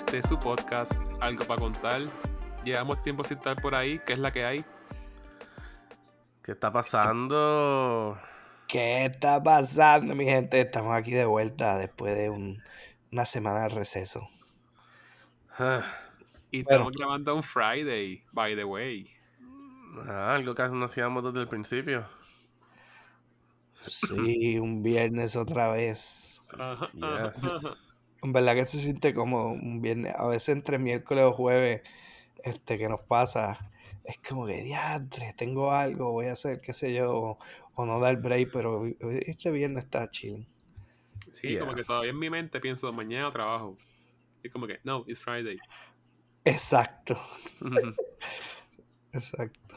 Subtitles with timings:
[0.00, 2.00] este su podcast, Algo para contar.
[2.64, 4.64] Llevamos tiempo sin estar por ahí, ¿qué es la que hay?
[6.42, 8.18] ¿Qué está pasando?
[8.66, 10.60] ¿Qué está pasando, mi gente?
[10.60, 12.62] Estamos aquí de vuelta después de un-
[13.12, 14.28] una semana de receso.
[15.58, 15.82] Ah,
[16.50, 16.78] Y Bueno.
[16.88, 19.08] estamos grabando un Friday, by the way.
[20.08, 22.06] ah, algo que no hacíamos desde el principio.
[23.82, 26.42] Sí, un viernes otra vez.
[26.58, 27.42] Ajá, Yes.
[28.22, 30.14] En verdad que se siente como un viernes.
[30.16, 31.82] A veces entre miércoles o jueves,
[32.44, 33.70] este, que nos pasa,
[34.04, 37.38] es como que, diantre, tengo algo, voy a hacer, qué sé yo, o,
[37.74, 40.46] o no dar break, pero este viernes está chilling.
[41.32, 43.76] Sí, como que todavía en mi mente pienso mañana trabajo.
[44.42, 45.58] Y como que, no, it's Friday.
[46.44, 47.20] Exacto,
[49.12, 49.76] exacto.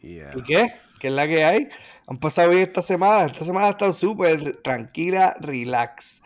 [0.00, 0.32] Yeah.
[0.36, 0.72] ¿Y qué?
[0.98, 1.68] ¿Qué es la que hay?
[2.06, 3.26] Han pasado bien esta semana.
[3.26, 6.22] Esta semana ha estado súper tranquila, relax.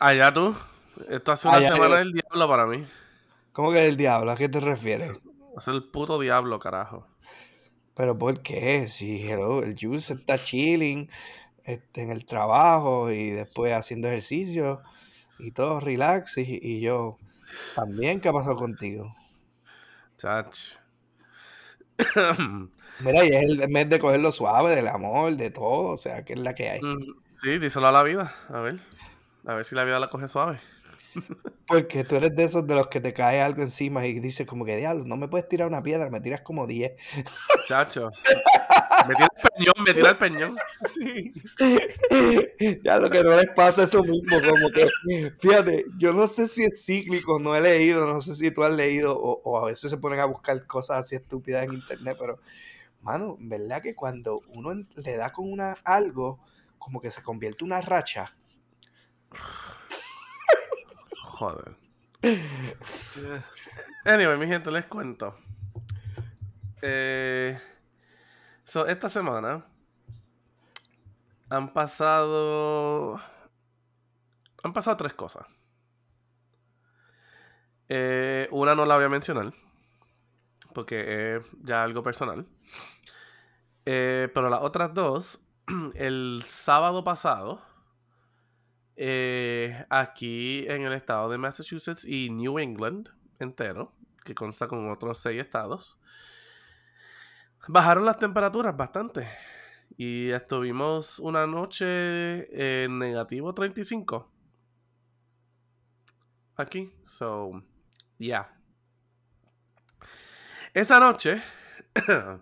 [0.00, 0.54] Allá tú.
[1.08, 1.74] Esto hace una Allá yo.
[1.74, 2.86] semana del diablo para mí.
[3.52, 4.30] ¿Cómo que el diablo?
[4.32, 5.12] ¿A qué te refieres?
[5.56, 7.06] Es el puto diablo, carajo.
[7.94, 8.88] ¿Pero por qué?
[8.88, 11.08] Si hello, el Juice está chilling
[11.64, 14.82] este, en el trabajo y después haciendo ejercicio
[15.38, 16.38] y todo relax.
[16.38, 17.18] Y, y yo
[17.76, 19.14] también, ¿qué ha pasado contigo?
[20.18, 20.58] Chach.
[23.00, 25.92] Mira, y es el mes de cogerlo suave, del amor, de todo.
[25.92, 26.80] O sea, ¿qué es la que hay?
[26.80, 28.34] Mm, sí, díselo a la vida.
[28.48, 28.80] A ver.
[29.46, 30.60] A ver si la vida la coge suave.
[31.66, 34.64] Porque tú eres de esos de los que te cae algo encima y dices como
[34.64, 36.92] que diablo, no me puedes tirar una piedra, me tiras como 10.
[37.66, 38.10] Chacho.
[39.06, 40.54] Me tira el peñón, me tira el peñón.
[40.86, 41.32] Sí.
[42.82, 44.88] ya lo que no les pasa eso mismo, como que,
[45.38, 48.72] fíjate, yo no sé si es cíclico, no he leído, no sé si tú has
[48.72, 52.38] leído o, o a veces se ponen a buscar cosas así estúpidas en internet, pero,
[53.02, 56.38] mano, verdad que cuando uno le da con una algo,
[56.78, 58.34] como que se convierte en una racha.
[61.22, 61.76] Joder.
[64.04, 65.34] Anyway, mi gente, les cuento.
[66.82, 67.58] Eh,
[68.64, 69.64] so, esta semana
[71.48, 73.20] han pasado.
[74.62, 75.46] Han pasado tres cosas.
[77.88, 79.52] Eh, una no la voy a mencionar.
[80.74, 82.46] Porque es ya algo personal.
[83.86, 85.40] Eh, pero las otras dos,
[85.94, 87.62] el sábado pasado,
[88.96, 93.92] eh, aquí en el estado de Massachusetts y New England entero,
[94.24, 96.00] que consta con otros seis estados,
[97.68, 99.28] bajaron las temperaturas bastante.
[99.96, 104.30] Y estuvimos una noche en negativo 35.
[106.56, 106.92] Aquí.
[107.04, 107.62] So,
[108.18, 108.48] yeah.
[110.72, 111.42] Esa noche.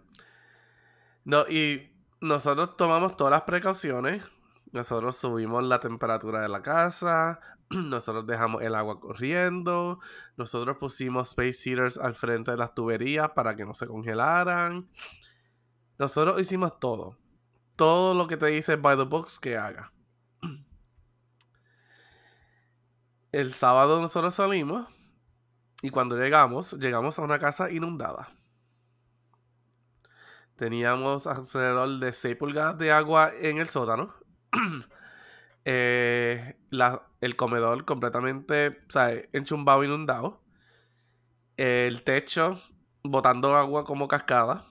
[1.25, 1.91] no, y
[2.21, 4.23] nosotros tomamos todas las precauciones.
[4.73, 7.41] Nosotros subimos la temperatura de la casa.
[7.71, 10.01] Nosotros dejamos el agua corriendo.
[10.37, 14.89] Nosotros pusimos space heaters al frente de las tuberías para que no se congelaran.
[15.99, 17.19] Nosotros hicimos todo.
[17.77, 19.93] Todo lo que te dice by the books que haga.
[23.33, 24.89] El sábado nosotros salimos.
[25.83, 28.31] Y cuando llegamos, llegamos a una casa inundada.
[30.57, 34.15] Teníamos alrededor de 6 pulgadas de agua en el sótano.
[35.65, 36.57] Eh,
[37.21, 40.43] el comedor completamente, sea, enchumbado, inundado.
[41.57, 42.61] El techo
[43.05, 44.65] botando agua como cascada.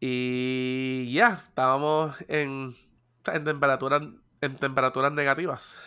[0.00, 2.74] Y ya, estábamos en,
[3.26, 4.02] en temperaturas
[4.44, 5.78] en temperaturas negativas.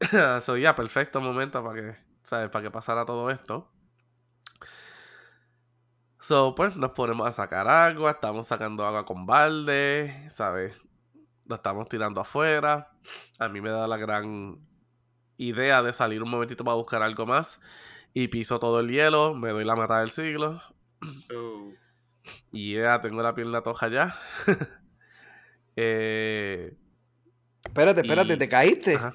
[0.40, 2.50] so, ya, perfecto momento para que, ¿sabes?
[2.50, 3.70] Para que pasara todo esto.
[6.20, 10.78] So, pues nos ponemos a sacar agua, estamos sacando agua con balde, ¿sabes?
[11.46, 12.90] Lo estamos tirando afuera.
[13.38, 14.58] A mí me da la gran
[15.38, 17.60] idea de salir un momentito para buscar algo más.
[18.12, 20.60] Y piso todo el hielo, me doy la mata del siglo.
[21.34, 21.72] Oh.
[22.52, 24.14] Y ya tengo la pierna toja ya.
[25.76, 26.76] eh,
[27.64, 28.94] Espérate, espérate, Y- ¿te caíste?
[28.96, 29.12] ajá.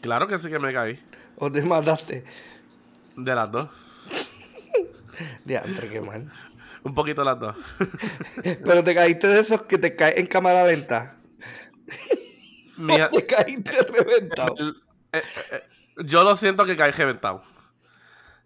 [0.00, 0.98] Claro que sí que me caí.
[1.36, 2.24] ¿O te mataste?
[3.16, 3.68] De las dos.
[5.44, 6.30] Diantre, qué mal.
[6.82, 7.56] Un poquito las dos.
[8.64, 11.16] Pero te caíste de esos que te caen en cámara lenta.
[12.76, 14.54] Mira, Te caíste reventado.
[14.58, 14.72] eh,
[15.12, 15.22] eh,
[15.52, 15.62] eh,
[16.04, 17.42] yo lo siento que caí reventado.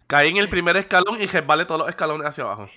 [0.07, 2.69] Caí en el primer escalón y resbalé todos los escalones hacia abajo.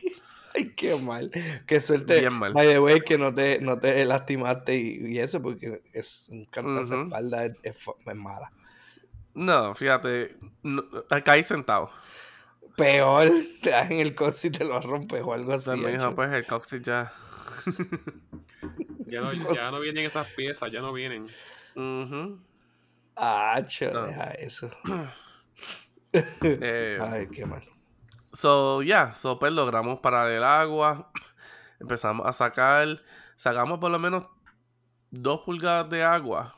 [0.54, 1.30] Ay, qué mal.
[1.66, 2.20] Qué suerte.
[2.20, 2.52] Bien mal.
[2.52, 6.44] By the way, que no te, no te lastimaste y, y eso, porque es un
[6.46, 8.52] cantazo espalda es, es fu- es mala.
[9.34, 10.36] No, fíjate.
[10.62, 10.84] no,
[11.24, 11.90] caí sentado.
[12.76, 13.28] Peor,
[13.62, 15.70] te das en el coche y te lo rompes o algo así.
[15.74, 16.14] Dijo, hecho.
[16.14, 17.12] pues el coxis ya.
[19.06, 21.28] Ya no, ya no vienen esas piezas, ya no vienen.
[21.76, 22.38] Ujú.
[23.16, 24.06] Acho, No.
[24.06, 24.70] deja eso.
[26.42, 27.60] Eh, Ay, qué mal.
[28.32, 31.10] So, ya, so, pues logramos parar el agua.
[31.80, 33.02] Empezamos a sacar.
[33.34, 34.24] Sacamos por lo menos
[35.10, 36.56] dos pulgadas de agua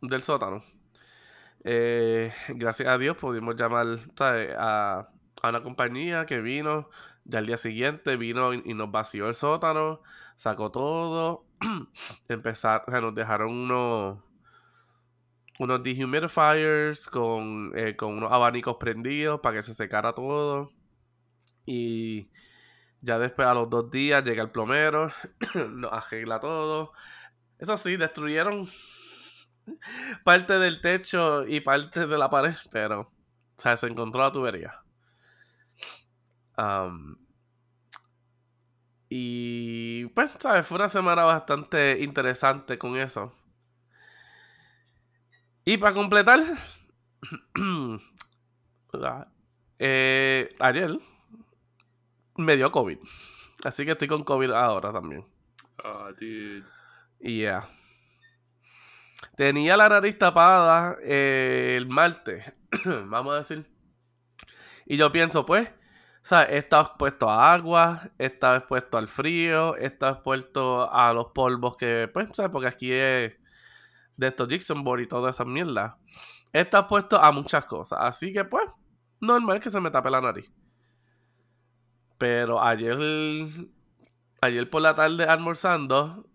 [0.00, 0.62] del sótano.
[1.64, 4.54] Eh, gracias a Dios pudimos llamar ¿sabes?
[4.56, 5.08] A,
[5.42, 6.88] a una compañía que vino.
[7.24, 10.02] Ya al día siguiente vino y, y nos vació el sótano.
[10.36, 11.46] Sacó todo.
[12.28, 14.18] Empezar, o nos dejaron unos
[15.58, 20.70] unos dehumidifiers con, eh, con unos abanicos prendidos para que se secara todo.
[21.66, 22.28] Y
[23.00, 25.10] ya después a los dos días llega el plomero,
[25.70, 26.92] nos arregla todo.
[27.58, 28.68] Eso sí, destruyeron
[30.24, 33.12] parte del techo y parte de la pared, pero
[33.56, 34.83] se encontró la tubería.
[39.08, 40.66] Y pues, ¿sabes?
[40.66, 43.32] Fue una semana bastante interesante con eso.
[45.64, 46.40] Y para completar,
[49.02, 49.28] ah,
[49.78, 50.98] eh, ayer
[52.36, 52.98] me dio COVID.
[53.64, 55.24] Así que estoy con COVID ahora también.
[55.82, 56.64] Ah, dude.
[57.20, 57.66] Y ya.
[59.36, 62.52] Tenía la nariz tapada eh, el martes,
[62.84, 63.66] vamos a decir.
[64.86, 65.70] Y yo pienso, pues,
[66.24, 71.76] o sea, estado expuesto a agua, estado expuesto al frío, estado expuesto a los polvos
[71.76, 72.50] que, pues, ¿sabes?
[72.50, 73.34] Porque aquí es
[74.16, 75.98] de estos Jackson Board y toda esa mierda.
[76.50, 77.98] He estado expuesto a muchas cosas.
[78.00, 78.64] Así que, pues,
[79.20, 80.50] normal que se me tape la nariz.
[82.16, 82.96] Pero ayer,
[84.40, 86.26] ayer por la tarde almorzando,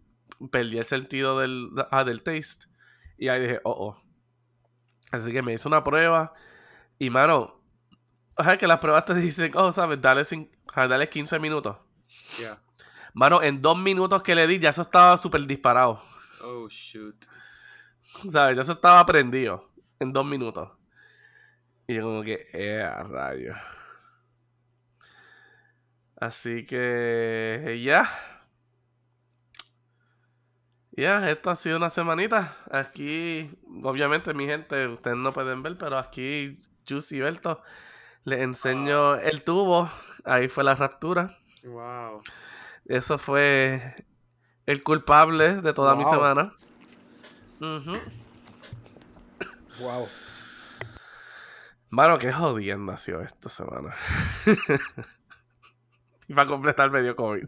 [0.51, 2.67] perdí el sentido del, ah, del taste.
[3.17, 4.03] Y ahí dije, oh, oh.
[5.11, 6.31] Así que me hice una prueba.
[6.99, 7.58] Y, mano,
[8.39, 9.99] o sea, que las pruebas te dicen, oh, ¿sabes?
[9.99, 10.23] Dale,
[10.73, 11.75] ah, dale 15 minutos.
[12.37, 12.57] Yeah.
[13.13, 16.01] Mano, en dos minutos que le di, ya eso estaba súper disparado.
[16.41, 17.25] Oh, shoot.
[18.29, 18.55] ¿Sabes?
[18.55, 19.69] Ya eso estaba prendido.
[19.99, 20.69] En dos minutos.
[21.85, 23.55] Y yo como que, eh, rayo.
[26.15, 28.07] Así que, ya.
[30.91, 32.55] Ya, esto ha sido una semanita.
[32.71, 33.51] Aquí,
[33.83, 37.61] obviamente, mi gente, ustedes no pueden ver, pero aquí, Juicy y Berto,
[38.23, 39.89] les enseño el tubo.
[40.25, 41.37] Ahí fue la raptura.
[41.63, 42.21] Wow.
[42.85, 44.05] Eso fue
[44.65, 46.53] el culpable de toda mi semana.
[49.79, 50.07] Wow.
[51.89, 53.95] Mano, qué jodienda ha sido esta semana.
[56.27, 57.45] y para completar medio COVID.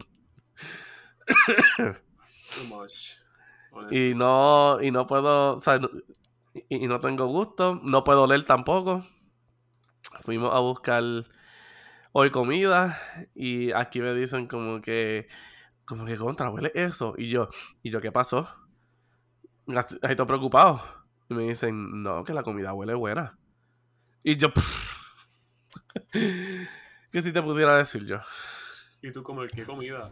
[1.76, 3.16] Too much.
[3.90, 5.80] Y no, y no puedo, o sea,
[6.68, 9.06] y no tengo gusto, no puedo leer tampoco.
[10.22, 11.02] Fuimos a buscar
[12.12, 13.00] hoy comida
[13.34, 15.28] y aquí me dicen como que,
[15.84, 17.14] como que contra, huele eso.
[17.16, 17.48] Y yo,
[17.82, 18.48] ¿y yo qué pasó?
[19.68, 20.82] Ahí estoy preocupado.
[21.28, 23.38] Y me dicen, no, que la comida huele buena.
[24.22, 24.52] Y yo,
[26.12, 28.20] ¿qué si te pudiera decir yo?
[29.00, 30.08] ¿Y tú como qué comida?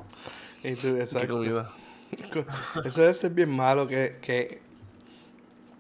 [0.65, 1.35] Y tú, ¿Qué exacto.
[1.35, 1.73] comida?
[2.85, 4.63] Eso debe ser bien malo que, que,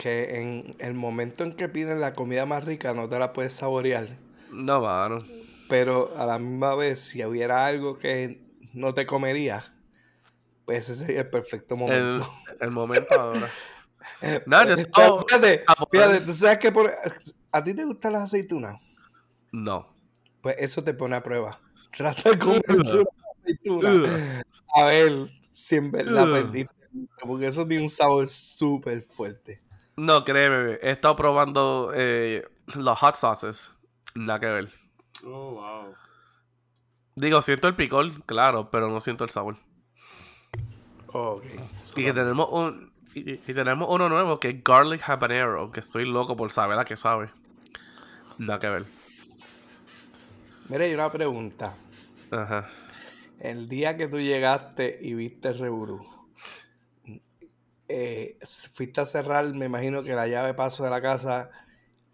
[0.01, 3.53] que en el momento en que piden la comida más rica no te la puedes
[3.53, 4.09] saborear.
[4.51, 5.23] No, mano.
[5.69, 8.41] Pero a la misma vez, si hubiera algo que
[8.73, 9.71] no te comerías,
[10.65, 12.33] pues ese sería el perfecto momento.
[12.61, 13.51] el momento ahora.
[14.47, 16.91] No, yo- Eh, oh, fíjate, fíjate, tú sabes que por-
[17.53, 18.77] a ti te gustan las aceitunas.
[19.53, 19.95] No.
[20.41, 21.61] Pues eso te pone a prueba.
[21.97, 23.03] Trata de comer una
[23.43, 24.43] aceituna.
[24.75, 26.75] A ver si en verdad perdiste.
[27.21, 29.61] Porque eso tiene un sabor súper fuerte.
[30.01, 33.75] No, créeme, he estado probando eh, los hot sauces.
[34.15, 34.69] Nada que ver.
[35.23, 35.95] Oh, wow.
[37.17, 39.59] Digo, siento el picor, claro, pero no siento el sabor.
[41.09, 41.45] ok.
[41.97, 42.95] Y que tenemos un.
[43.15, 46.87] Y, y tenemos uno nuevo que es Garlic Habanero, que estoy loco por saber a
[46.87, 47.31] qué sabe.
[48.39, 48.85] Nada que ver.
[50.71, 51.77] Mira, hay una pregunta.
[52.31, 52.71] Ajá.
[53.39, 56.07] El día que tú llegaste y viste Reburú,
[57.91, 58.39] eh,
[58.73, 61.51] fuiste a cerrar, me imagino que la llave paso de la casa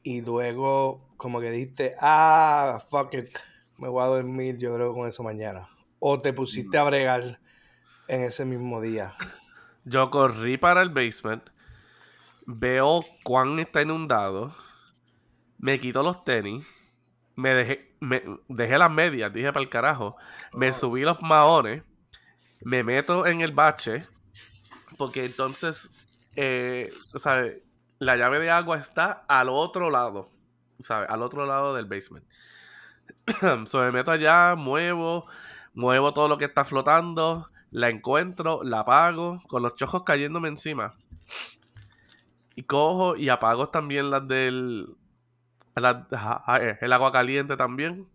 [0.03, 3.29] y luego como que dijiste, ah, fuck it,
[3.77, 5.69] me voy a dormir, yo creo con eso mañana.
[5.99, 7.41] O te pusiste a bregar
[8.09, 9.13] en ese mismo día.
[9.85, 11.43] Yo corrí para el basement,
[12.47, 14.55] veo cuán está inundado,
[15.59, 16.67] me quito los tenis,
[17.35, 20.17] me dejé, me dejé las medias, dije para el carajo,
[20.55, 21.83] me subí los maones,
[22.65, 24.07] me meto en el bache,
[24.97, 25.91] porque entonces,
[26.37, 27.59] eh, ¿sabes?
[27.99, 30.31] La llave de agua está al otro lado,
[30.81, 31.09] ¿sabes?
[31.11, 32.27] Al otro lado del basement.
[33.67, 35.27] so, me meto allá, muevo,
[35.75, 40.95] muevo todo lo que está flotando, la encuentro, la apago, con los chojos cayéndome encima.
[42.55, 44.97] y cojo y apago también las del.
[45.77, 48.09] ja- eh, el agua caliente también.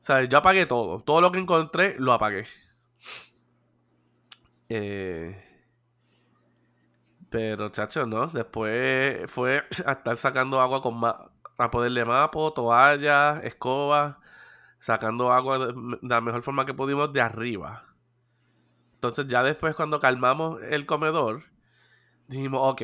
[0.00, 1.00] O sea, yo apagué todo.
[1.02, 2.46] Todo lo que encontré, lo apagué.
[4.68, 5.34] Eh,
[7.30, 8.26] pero, chacho, ¿no?
[8.28, 14.20] Después fue a estar sacando agua con ma- a ponerle mapo, toalla, escoba,
[14.80, 17.84] sacando agua de, de la mejor forma que pudimos de arriba.
[18.94, 21.44] Entonces, ya después, cuando calmamos el comedor,
[22.28, 22.82] dijimos, ok,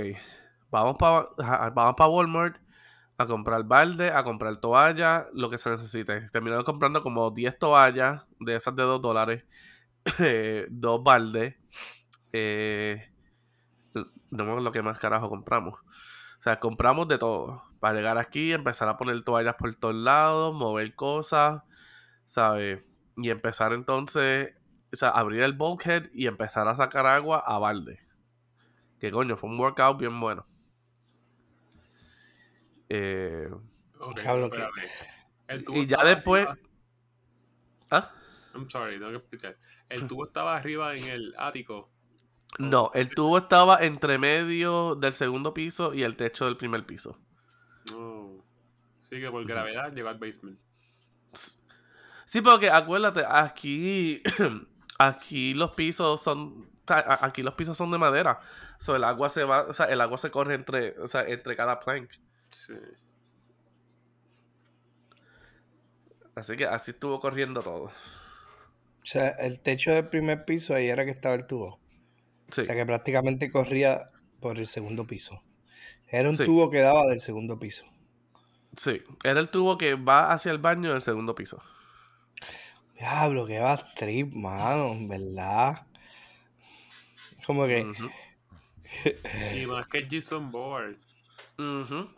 [0.71, 1.29] vamos para
[1.73, 2.59] vamos pa Walmart
[3.19, 6.29] a comprar balde, a comprar toalla, lo que se necesite.
[6.31, 9.45] Terminamos comprando como 10 toallas de esas de 2 dólares,
[10.21, 11.57] eh, dos baldes,
[12.33, 13.11] eh,
[14.05, 15.75] no me acuerdo lo que más carajo compramos.
[16.39, 17.63] O sea, compramos de todo.
[17.81, 21.63] Para llegar aquí, empezar a poner toallas por todos lados, mover cosas,
[22.27, 22.83] ¿sabes?
[23.17, 24.55] Y empezar entonces,
[24.93, 28.01] o sea, abrir el bulkhead y empezar a sacar agua a balde.
[29.01, 30.47] Que coño, fue un workout bien bueno.
[32.89, 33.49] Eh,
[33.99, 34.91] Ok, Diablo, que- espérate.
[35.49, 36.47] El tubo y ya después.
[36.47, 36.69] arriba-
[37.91, 38.11] ¿Ah?
[38.55, 39.57] I'm sorry, tengo que explicar.
[39.89, 41.91] El tubo estaba arriba en el ático.
[42.59, 47.19] No, el tubo estaba entre medio del segundo piso y el techo del primer piso.
[47.91, 48.45] No.
[49.03, 50.59] Sí, que por gravedad llegó al basement.
[52.25, 54.23] Sí, porque acuérdate, aquí,
[54.99, 58.41] aquí los pisos son, aquí los pisos son de madera.
[58.79, 61.55] So, el agua se va, o sea, el agua se corre entre, o sea, entre
[61.55, 62.11] cada plank.
[62.51, 62.75] Sí.
[66.35, 67.85] Así que así estuvo corriendo todo.
[67.85, 67.93] O
[69.09, 71.79] sea, el techo del primer piso ahí era que estaba el tubo.
[72.51, 74.11] Sí, O sea, que prácticamente corría
[74.41, 75.43] por el segundo piso.
[76.09, 76.45] Era un Sí.
[76.45, 77.85] tubo que daba del segundo piso.
[78.77, 79.03] sí.
[79.25, 81.63] Era el tubo que va hacia el baño del segundo piso.
[82.95, 85.87] Diablo, que va trip, mano, en ¿verdad?
[87.47, 87.87] Como que,
[89.55, 90.97] Y más que Jason Board.
[91.59, 92.09] ujú.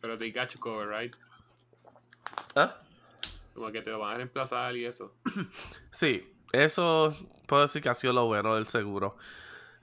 [0.00, 1.16] Pero they got you covered, right?
[2.54, 2.80] ¿Ah?
[3.54, 5.14] Como que te lo van a reemplazar y eso.
[5.90, 6.32] Sí,
[6.64, 9.16] eso puedo decir que ha sido lo bueno del seguro.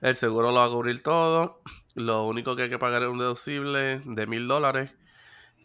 [0.00, 1.60] El seguro lo va a cubrir todo.
[1.94, 4.92] Lo único que hay que pagar es un deducible de mil dólares.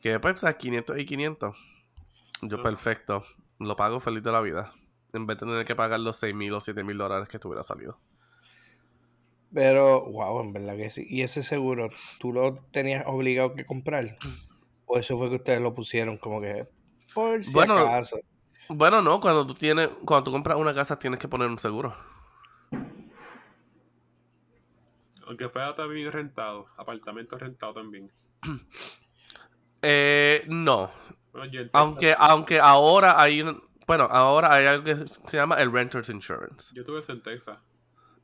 [0.02, 1.58] Que pues a 500 y 500.
[2.44, 3.24] Yo perfecto.
[3.60, 4.74] Lo pago feliz de la vida.
[5.14, 7.64] En vez de tener que pagar los 6 mil o 7 mil dólares que estuviera
[7.64, 8.00] salido.
[9.54, 11.06] pero, wow, en verdad que sí.
[11.10, 11.90] ¿Y ese seguro,
[12.20, 14.18] tú lo tenías obligado que comprar?
[14.86, 16.68] ¿O eso fue que ustedes lo pusieron como que,
[17.14, 18.20] por si Bueno, acaso?
[18.70, 21.96] Bueno, no, cuando tú tienes, cuando tú compras una casa tienes que poner un seguro.
[25.28, 26.68] Aunque fuera también rentado.
[26.78, 28.12] Apartamento rentado también.
[29.82, 30.92] Eh, no.
[31.32, 36.10] Bueno, Aunque, aunque ahora hay un- bueno, ahora hay algo que se llama el Renter's
[36.10, 36.76] Insurance.
[36.76, 37.58] Yo tuve eso en Texas.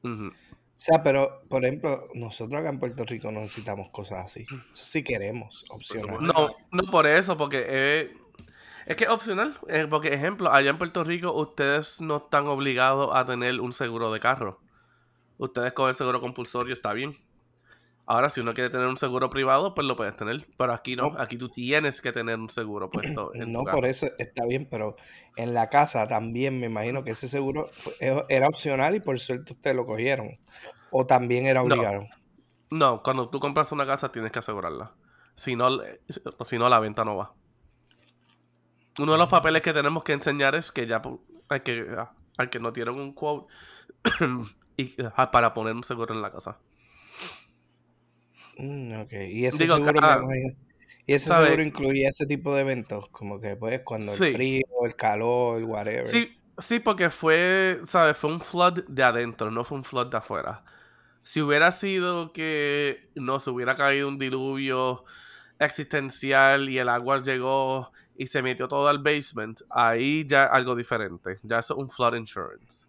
[0.03, 0.31] O
[0.75, 4.41] sea, pero, por ejemplo, nosotros acá en Puerto Rico no necesitamos cosas así.
[4.43, 6.17] Eso sí queremos, opcional.
[6.17, 6.33] supuesto.
[6.41, 8.17] No, no por eso, porque eh,
[8.85, 9.57] es que es opcional.
[9.67, 14.11] eh, porque, ejemplo, allá en Puerto Rico ustedes no están obligados a tener un seguro
[14.11, 14.59] de carro.
[15.37, 17.17] Ustedes con el seguro compulsorio está bien.
[18.07, 20.45] Ahora, si uno quiere tener un seguro privado, pues lo puedes tener.
[20.57, 24.07] Pero aquí no, aquí tú tienes que tener un seguro puesto en No, por eso
[24.19, 24.95] está bien, pero
[25.35, 29.19] en la casa también me imagino que ese seguro fue- e- era opcional y por
[29.19, 30.37] suerte ustedes lo cogieron.
[30.91, 32.05] O también era obligado.
[32.69, 34.93] No, cuando tú compras una casa tienes que asegurarla.
[35.33, 35.99] Si no, le-
[36.45, 37.33] si no la venta no va.
[38.99, 41.01] Uno de los papeles que tenemos que enseñar es que ya
[41.49, 41.85] hay que,
[42.37, 43.53] hay que no tienen un quote
[44.77, 44.95] y,
[45.31, 46.57] para poner un seguro en la casa.
[48.57, 49.11] Mm, ok.
[49.11, 50.55] Y ese Digo, seguro, me
[51.07, 54.95] y ese seguro incluía ese tipo de eventos, como que pues cuando el frío, el
[54.95, 56.07] calor, el whatever.
[56.07, 58.17] Sí, sí, porque fue, ¿sabes?
[58.17, 60.63] Fue un flood de adentro, no fue un flood de afuera.
[61.21, 65.03] Si hubiera sido que no se hubiera caído un diluvio
[65.59, 71.39] existencial y el agua llegó y se metió todo al basement, ahí ya algo diferente.
[71.43, 72.87] Ya eso es un flood insurance.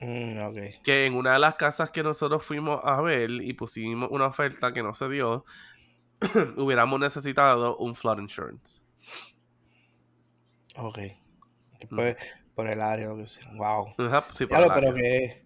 [0.00, 0.82] Mm.
[0.82, 4.72] Que en una de las casas que nosotros fuimos a ver y pusimos una oferta
[4.72, 5.44] que no se dio,
[6.56, 8.82] hubiéramos necesitado un flood insurance.
[10.76, 10.98] Ok.
[11.80, 12.16] Después,
[12.54, 13.50] por el área, lo que sea.
[13.54, 13.94] Wow.
[13.98, 15.45] Ajá, sí, por Claro, el pero que.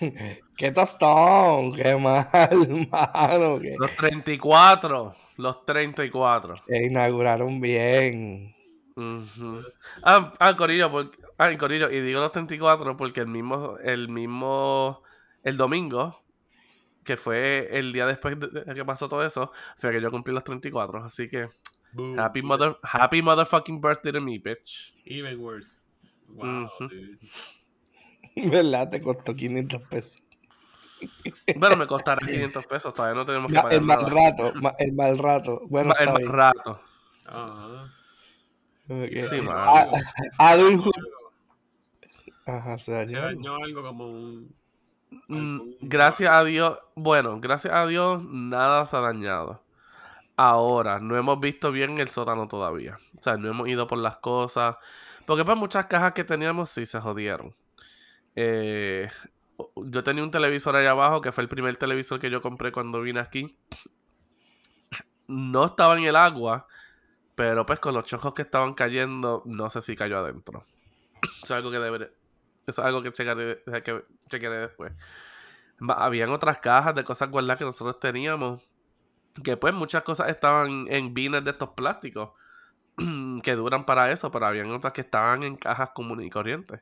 [0.56, 1.74] ¡Qué tostón!
[1.74, 2.28] ¡Qué mal,
[2.90, 3.58] mano!
[3.60, 6.54] Que, Los 34, los 34.
[6.66, 8.54] que inauguraron bien.
[8.96, 9.62] Ujú.
[10.02, 14.08] Ah, ah, Corillo, porque, ah, y Corillo, y digo los 34 porque el mismo, el
[14.08, 15.02] mismo,
[15.42, 16.22] el domingo,
[17.04, 20.44] que fue el día después de que pasó todo eso, fue que yo cumplí los
[20.44, 21.48] 34, así que
[21.92, 22.18] Boom.
[22.18, 24.92] happy mother, happy motherfucking birthday to me, bitch.
[25.06, 25.74] Even worse.
[26.28, 27.18] Wow, dude.
[28.36, 28.90] ¿Verdad?
[28.90, 30.22] Te costó 500 pesos.
[31.54, 34.08] Bueno, me costará 500 pesos, todavía no tenemos que pagar el mal nada.
[34.08, 35.62] rato, el mal rato.
[35.68, 36.28] Bueno, el mal bien.
[36.28, 36.80] rato.
[37.26, 37.94] Ajá.
[38.88, 39.40] Sí.
[39.48, 39.90] Ah.
[42.46, 43.54] Ajá, se dañó.
[43.56, 44.54] algo como un.
[45.28, 49.62] Mm, Gracias a Dios, bueno, gracias a Dios nada se ha dañado.
[50.36, 52.98] Ahora, no hemos visto bien el sótano todavía.
[53.18, 54.76] O sea, no hemos ido por las cosas.
[55.26, 57.54] Porque pues muchas cajas que teníamos sí se jodieron.
[58.36, 59.08] Eh,
[59.76, 63.00] yo tenía un televisor allá abajo, que fue el primer televisor que yo compré cuando
[63.00, 63.58] vine aquí.
[65.28, 66.66] No estaba en el agua,
[67.34, 70.66] pero pues con los chojos que estaban cayendo, no sé si cayó adentro.
[71.22, 72.10] Eso es algo que debería...
[72.66, 74.92] Eso es algo que checaré, que después.
[75.88, 78.62] Habían otras cajas de cosas guardadas que nosotros teníamos.
[79.42, 82.30] Que pues muchas cosas estaban en bines de estos plásticos.
[83.42, 86.80] que duran para eso, pero habían otras que estaban en cajas comunes y corrientes.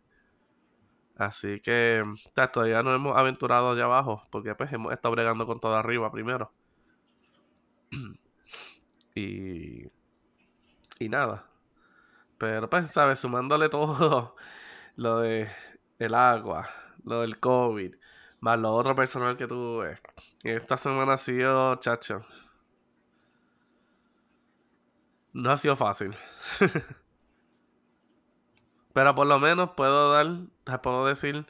[1.19, 2.03] Así que
[2.35, 4.23] sea, todavía no hemos aventurado allá abajo.
[4.31, 6.53] Porque pues hemos estado bregando con todo arriba primero.
[9.15, 9.85] y.
[11.01, 11.47] Y nada.
[12.39, 13.19] Pero pues, ¿sabes?
[13.21, 14.37] Sumándole todo
[14.97, 15.49] lo de
[15.99, 16.69] el agua,
[17.05, 17.95] lo del COVID,
[18.41, 19.99] más lo otro personal que tuve.
[20.45, 22.25] Esta semana ha sido, chacho.
[25.33, 26.17] No ha sido fácil.
[28.99, 31.47] Pero por lo menos puedo dar, puedo decir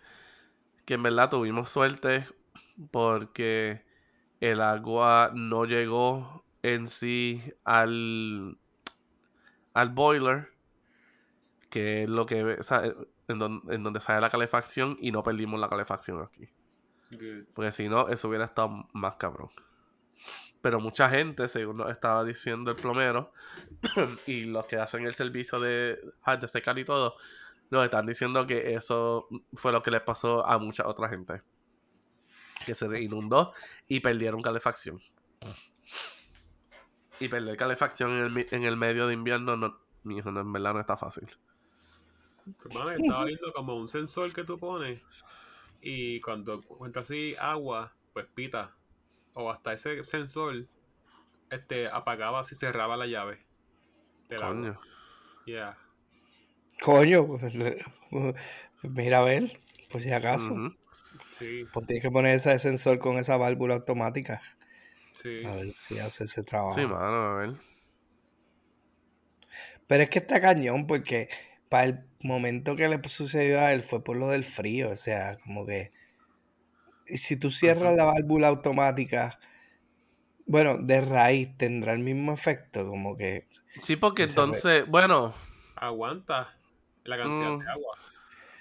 [0.85, 2.29] que en verdad tuvimos suerte
[2.91, 3.87] porque
[4.41, 8.59] el agua no llegó en sí al,
[9.73, 10.51] al boiler,
[11.71, 12.83] que es lo que, o sea,
[13.29, 16.51] en, don- en donde sale la calefacción y no perdimos la calefacción aquí.
[17.11, 17.47] Good.
[17.55, 19.49] Porque si no, eso hubiera estado más cabrón.
[20.61, 23.33] Pero mucha gente, según nos estaba diciendo el plomero,
[24.27, 27.17] y los que hacen el servicio de, ah, de secar y todo,
[27.71, 31.43] nos están diciendo que eso fue lo que les pasó a mucha otra gente.
[32.67, 33.53] Que se inundó
[33.87, 35.01] y perdieron calefacción.
[37.21, 40.53] Y perder calefacción en el, en el medio de invierno, no, mi hijo, no, en
[40.53, 41.29] verdad no está fácil.
[42.63, 45.03] Pues, estaba viendo como un sensor que tú pones
[45.81, 48.75] y cuando cuenta así agua, pues pita.
[49.41, 50.67] O hasta ese sensor
[51.49, 53.39] este, apagaba si cerraba la llave.
[54.29, 54.55] Del agua.
[54.55, 54.81] Coño.
[55.47, 55.79] Yeah.
[56.83, 57.55] Coño, pues,
[58.11, 58.35] pues,
[58.83, 59.45] mira a ver,
[59.93, 60.55] por si acaso.
[61.31, 64.43] Sí, Pues tienes que poner ese sensor con esa válvula automática.
[65.13, 65.45] sí.
[65.45, 66.75] A ver si hace ese trabajo.
[66.75, 67.55] Sí, mano, a ver.
[69.87, 71.29] Pero es que está cañón porque
[71.69, 74.91] para el momento que le sucedió a él fue por lo del frío.
[74.91, 75.93] O sea, como que.
[77.09, 79.39] Y si tú cierras la válvula automática,
[80.47, 82.87] bueno, de raíz tendrá el mismo efecto.
[82.87, 83.47] Como que.
[83.83, 85.35] Sí, porque entonces, bueno,
[85.77, 86.57] Aguanta
[87.05, 87.59] la cantidad Mm.
[87.61, 87.97] de agua.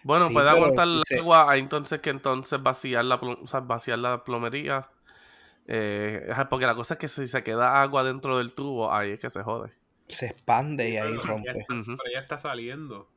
[0.04, 3.60] Bueno, Sí, puede aguantar el se- agua, hay entonces que entonces vaciar la, o sea,
[3.62, 4.90] vaciar la plomería.
[5.68, 9.20] Eh, porque la cosa es que si se queda agua dentro del tubo, ahí es
[9.20, 9.72] que se jode.
[10.10, 11.66] se expande y ahí Pero ya rompe.
[11.68, 13.10] pero ya está saliendo.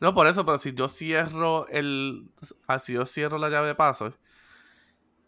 [0.00, 2.30] No, por eso, pero si yo cierro el.
[2.66, 4.12] ah, Si yo cierro la llave de paso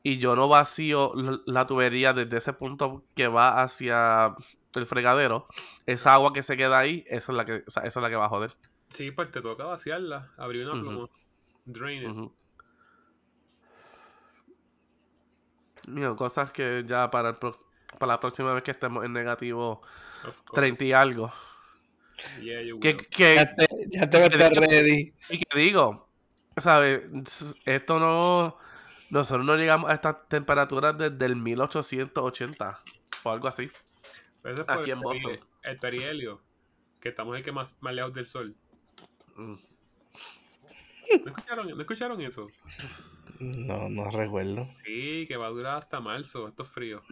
[0.03, 1.13] y yo no vacío
[1.47, 4.35] la tubería desde ese punto que va hacia
[4.75, 5.47] el fregadero,
[5.87, 8.09] esa agua que se queda ahí, esa es la que, o sea, esa es la
[8.11, 8.57] que va a joder.
[8.89, 11.09] Sí, pues te toca vaciarla, abrir una pluma.
[11.65, 12.09] Drain it.
[12.09, 12.33] Ujú.
[15.89, 17.65] Mira, cosas que ya para, el prox-
[17.99, 19.83] para la próxima vez que estemos en negativo
[20.27, 20.55] Of course.
[20.55, 21.33] 30 y algo.
[22.41, 25.15] Yeah, you Que, que, Ya te, ya te va a que ready.
[25.31, 26.09] y que digo,
[26.57, 27.03] ¿sabes?
[27.65, 28.59] Esto no.
[29.11, 32.83] Nosotros no llegamos a estas temperaturas desde el 1880
[33.25, 33.71] o algo así.
[34.43, 35.41] Pero eso es aquí el en Boston.
[35.63, 36.41] El perihelio,
[36.99, 38.57] que estamos aquí más, más lejos del sol.
[39.37, 39.55] Mm.
[41.25, 42.49] ¿No escucharon, ¿No escucharon eso?
[43.39, 44.67] No, no recuerdo.
[44.67, 47.03] Sí, que va a durar hasta marzo, estos fríos.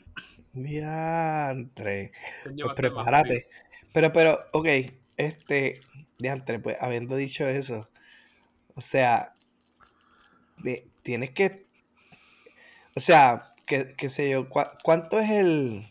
[0.53, 2.13] Diantre.
[2.45, 3.49] Este Pues prepárate.
[3.93, 4.69] Pero, pero, ok,
[5.17, 5.81] este,
[6.19, 7.89] diantre, pues habiendo dicho eso,
[8.75, 9.35] o sea,
[10.59, 11.67] de- tienes que,
[12.97, 15.83] o sea, que, qué sé yo, ¿cuá- ¿cuánto es el,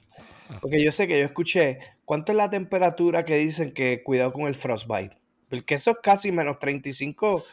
[0.62, 4.44] porque yo sé que yo escuché, ¿cuánto es la temperatura que dicen que cuidado con
[4.48, 5.18] el frostbite?
[5.50, 7.44] Porque eso es casi menos 35,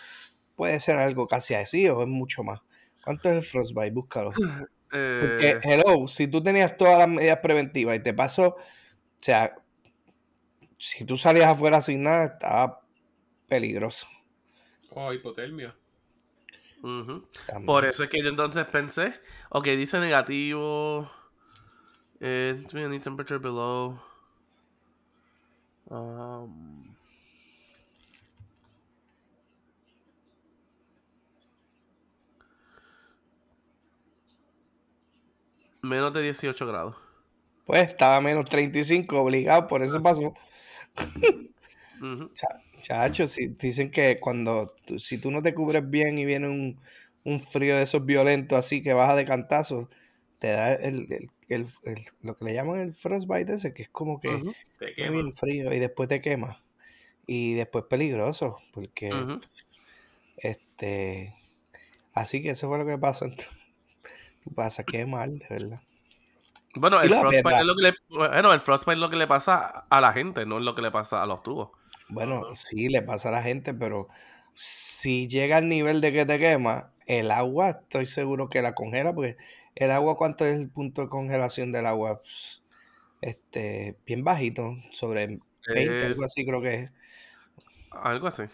[0.56, 2.60] puede ser algo casi así o es mucho más.
[3.04, 3.92] ¿Cuánto es el frostbite?
[3.92, 4.32] Búscalo.
[5.18, 8.56] Porque, Eh, hello, si tú tenías todas las medidas preventivas y te pasó, o
[9.18, 9.54] sea,
[10.78, 12.80] si tú salías afuera sin nada, estaba
[13.48, 14.06] peligroso.
[14.90, 15.74] Oh, hipotermia.
[16.80, 17.66] también.
[17.66, 19.14] Por eso es que yo entonces pensé,
[19.50, 21.10] ok, dice negativo,
[22.20, 22.64] eh,
[23.02, 24.00] temperature below,
[25.90, 26.76] um,
[35.82, 36.96] Menos de 18 grados.
[37.64, 40.34] Pues estaba a menos 35, obligado, por eso pasó.
[42.82, 46.78] Chacho, si, dicen que cuando, tú- si tú no te cubres bien y viene un,
[47.24, 49.88] un frío de esos violentos así que baja de cantazo,
[50.38, 53.88] te da el, el- el- el- lo que le llaman el frostbite ese, que es
[53.88, 54.52] como que Ujú.
[54.78, 55.12] Te es quema.
[55.12, 56.62] bien frío y después te quema.
[57.26, 59.12] Y después peligroso, porque
[60.38, 61.34] este,
[62.14, 63.26] así que eso fue lo que pasó.
[63.26, 63.54] Entonces,
[64.44, 65.80] tú pasa, qué mal, de verdad.
[66.76, 69.86] Bueno, el frostbite es lo que le, bueno, el frostbite es lo que le pasa
[69.88, 71.70] a la gente, no es lo que le pasa a los tubos.
[72.08, 74.08] Bueno, sí, le pasa a la gente, pero
[74.54, 79.14] si llega al nivel de que te quema, el agua, estoy seguro que la congela,
[79.14, 79.36] porque
[79.74, 82.20] el agua, ¿cuánto es el punto de congelación del agua?
[83.20, 86.90] Este, bien bajito, sobre 20, algo así creo que es,
[87.90, 88.44] algo así.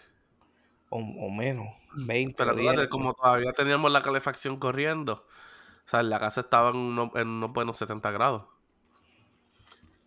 [0.89, 1.67] o, o menos,
[2.05, 2.67] 20 Pero o 10.
[2.67, 5.25] acuérdate, como todavía teníamos la calefacción corriendo,
[5.85, 8.45] o sea, la casa estaba en, uno- en unos buenos 70 grados.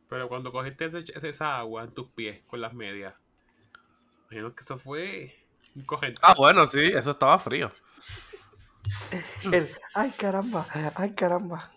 [0.09, 3.23] Pero cuando cogiste ese- esa agua en tus pies con las medias,
[4.31, 5.37] imagino que eso fue
[5.75, 6.21] un cogente.
[6.23, 7.71] Ah, bueno, sí, eso estaba frío.
[9.53, 11.73] El, ay caramba, ay caramba.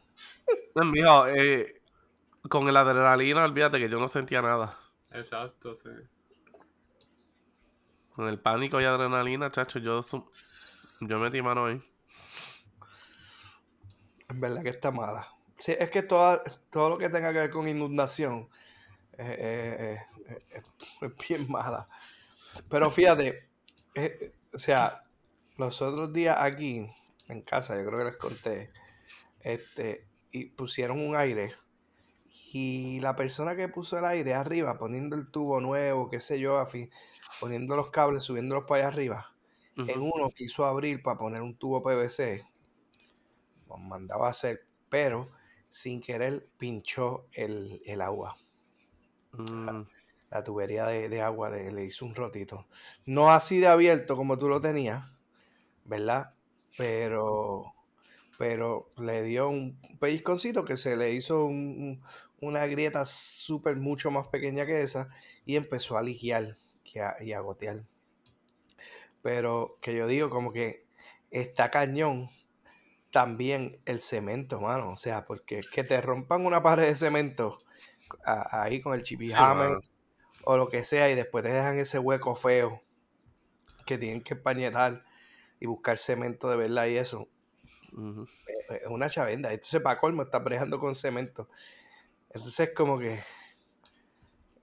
[0.74, 1.82] Pues, mijo, eh,
[2.50, 4.78] con el adrenalina, olvídate que yo no sentía nada.
[5.12, 5.90] Exacto, sí.
[8.16, 10.02] Con el pánico y adrenalina, chacho, yo,
[11.02, 11.82] yo metí mano ahí.
[14.30, 15.28] En verdad que está mala.
[15.58, 18.50] Sí, es que toda- todo lo que tenga que ver con inundación
[19.18, 20.64] eh, eh, eh,
[21.02, 21.88] es bien mala.
[22.70, 23.50] Pero fíjate,
[24.54, 25.04] o sea,
[25.58, 26.90] los otros días aquí
[27.28, 28.72] en casa, yo creo que les conté,
[29.42, 31.54] este, y pusieron un aire.
[32.54, 36.64] Y la persona que puso el aire arriba, poniendo el tubo nuevo, qué sé yo,
[37.40, 39.28] poniendo los cables, subiéndolos para allá arriba,
[39.88, 42.46] en uno quiso abrir para poner un tubo PVC,
[43.78, 45.32] mandaba a hacer, pero
[45.70, 48.38] sin querer pinchó el, el agua.
[49.34, 49.84] Mm,
[50.30, 52.68] La tubería de, de agua le, le hizo un rotito.
[53.06, 55.06] No así de abierto como tú lo tenías,
[55.86, 56.34] ¿verdad?
[56.78, 57.74] Pero,
[58.38, 62.04] pero le dio un pellizconcito que se le hizo un- un-
[62.42, 65.10] una grieta súper mucho más pequeña que esa
[65.46, 67.86] y empezó a ligiar que a- y a gotear.
[69.22, 70.86] Pero que yo digo como que
[71.32, 72.30] está cañón
[73.12, 74.92] también el cemento, mano.
[74.92, 77.60] O sea, porque que te rompan una pared de cemento
[78.26, 79.80] a- ahí con el Sí, mano.
[80.44, 82.82] o lo que sea y después te dejan ese hueco feo
[83.86, 85.04] que tienen que empañetar
[85.60, 87.30] y buscar cemento de verdad y eso.
[87.94, 88.28] ujú.
[88.70, 89.52] Es es una chavenda.
[89.54, 91.50] Entonces, para colmo, estás brejando con cemento.
[92.32, 93.20] Entonces, como que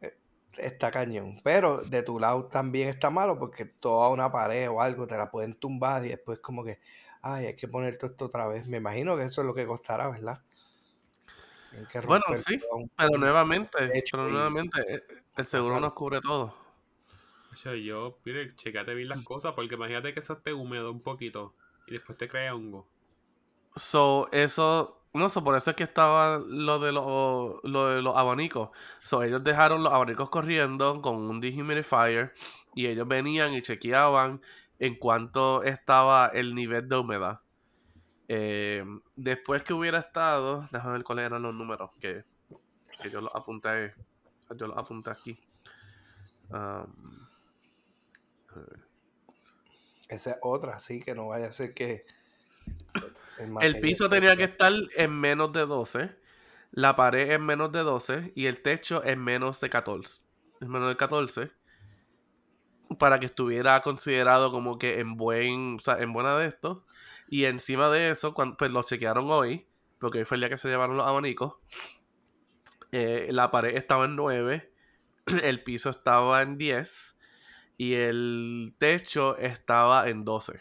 [0.01, 0.17] eh,
[0.59, 1.37] está cañón.
[1.43, 5.31] Pero de tu lado también está malo porque toda una pared o algo te la
[5.31, 6.79] pueden tumbar y después como que,
[7.35, 8.67] ay, hay que poner todo esto otra vez.
[8.67, 10.43] Me imagino que eso es lo que costará, ¿verdad?
[12.07, 15.03] Bueno, sí, un- pero nuevamente, pero nuevamente, eh,
[15.37, 16.55] el seguro nos cubre todo.
[17.53, 21.01] O sea, yo, mire, checate bien las cosas, porque imagínate que eso esté húmedo un
[21.03, 21.55] poquito
[21.87, 22.87] y después te crea hongo.
[23.77, 28.17] So, eso, no sé, por eso es que estaba lo de los, lo de los
[28.17, 28.71] abanicos.
[29.03, 32.33] So, ellos dejaron los abanicos corriendo con un dehumidifier
[32.75, 34.41] y ellos venían y chequeaban
[34.79, 37.41] en cuánto estaba el nivel de humedad.
[38.29, 38.85] Eh,
[39.15, 42.25] después que hubiera estado, déjame ver cuáles eran los números que,
[43.03, 43.95] que yo los apunté,
[44.57, 45.39] yo los apunté aquí.
[46.51, 47.27] Um,
[50.09, 52.05] Esa es otra, sí, que no vaya a ser que
[53.39, 56.17] el El piso tenía que estar en menos de 12,
[56.73, 60.25] la pared en menos de 12 y el techo en menos de 14.
[60.61, 61.51] En menos de 14.
[62.99, 66.85] Para que estuviera considerado como que en buen, o sea, en buena de esto.
[67.29, 69.67] Y encima de eso, cuando, pues lo chequearon hoy,
[69.99, 71.55] porque hoy fue el día que se llevaron los abanicos.
[72.93, 74.73] eh, la pared estaba en 9,
[75.43, 77.17] el piso estaba en 10
[77.77, 80.61] y el techo estaba en 12.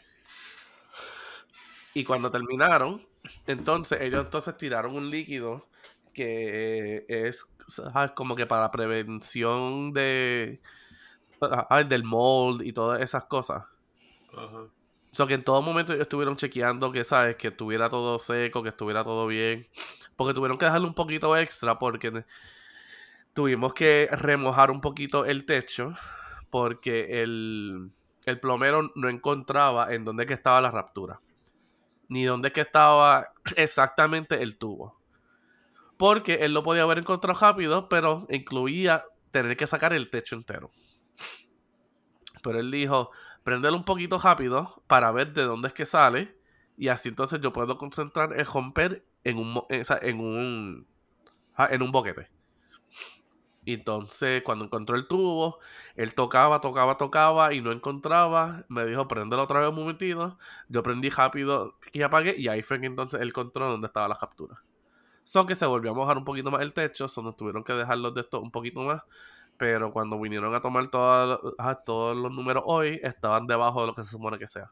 [1.93, 3.08] Y cuando terminaron,
[3.48, 5.67] entonces ellos entonces tiraron un líquido
[6.13, 7.45] que es
[8.15, 10.62] como que para prevención de
[11.41, 13.63] ah, del mold y todas esas cosas.
[14.34, 14.67] Ajá.
[15.15, 17.38] O sea, que en todo momento ellos estuvieron chequeando que, ¿sabes?
[17.38, 19.65] Que estuviera todo seco, que estuviera todo bien.
[20.17, 22.26] Porque tuvieron que dejarle un poquito extra porque
[23.32, 25.93] tuvimos que remojar un poquito el techo
[26.50, 27.91] porque el,
[28.26, 31.21] el plomero no encontraba en dónde que estaba la raptura.
[32.10, 35.00] Ni dónde que estaba exactamente el tubo.
[35.95, 40.71] Porque él lo podía haber encontrado rápido, pero incluía tener que sacar el techo entero.
[42.43, 43.12] Pero él dijo,
[43.43, 46.38] prendelo un poquito rápido para ver de dónde es que sale.
[46.78, 50.88] Y así entonces yo puedo concentrar en romper en un, mo- eh, en un,
[51.56, 52.30] ah, en un boquete.
[53.67, 55.58] Y entonces, cuando encontró el tubo,
[55.95, 58.63] él tocaba, tocaba, tocaba y no encontraba.
[58.69, 60.38] Me dijo, prendelo otra vez un momentito.
[60.69, 62.36] Yo prendí rápido y apagué.
[62.38, 64.62] Y ahí fue que entonces él encontró dónde estaba la captura.
[65.23, 67.08] Son que se volvió a mojar un poquito más el techo.
[67.08, 69.04] Son nos tuvieron que dejar los de estos un poquito más.
[69.58, 73.94] Pero cuando vinieron a tomar todas- ah, todos los números hoy, estaban debajo de lo
[73.94, 74.72] que se supone que sea.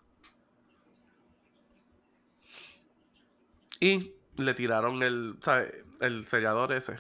[3.80, 5.38] Y le tiraron el.
[6.00, 6.98] El sellador ese.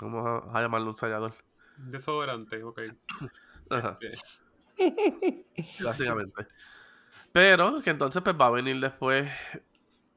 [0.00, 1.34] Vamos a, a llamarlo un sellador.
[1.76, 2.80] Desodorante, ok.
[3.70, 5.44] Ajá, Este,
[5.84, 6.46] básicamente.
[7.32, 9.30] Pero que entonces pues va a venir después,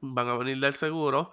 [0.00, 1.32] van a venir del seguro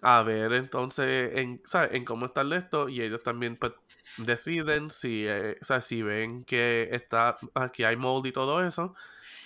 [0.00, 1.90] a ver entonces en, ¿sabes?
[1.94, 3.72] en cómo está el esto y ellos también pues
[4.18, 8.94] deciden si, eh, si ven que está aquí hay mold y todo eso,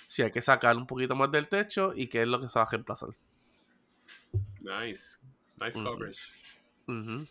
[0.07, 2.59] si hay que sacar un poquito más del techo y qué es lo que se
[2.59, 3.09] va a reemplazar.
[4.61, 5.17] nice.
[5.59, 6.31] Nice coverage.
[6.87, 7.25] No,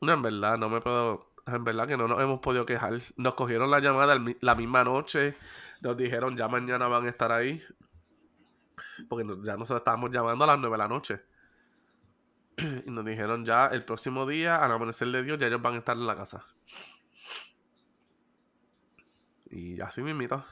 [0.00, 1.30] no, en verdad, no me puedo.
[1.46, 3.00] En verdad que no nos hemos podido quejar.
[3.16, 5.36] Nos cogieron la llamada el la misma noche.
[5.80, 7.62] Nos dijeron ya mañana van a estar ahí.
[9.08, 11.20] Porque nos- ya nosotros estábamos llamando a las 9 de la noche.
[12.86, 15.78] Y nos dijeron ya el próximo día, al amanecer de Dios, ya ellos van a
[15.78, 16.44] estar en la casa.
[19.50, 20.44] Y así mismito.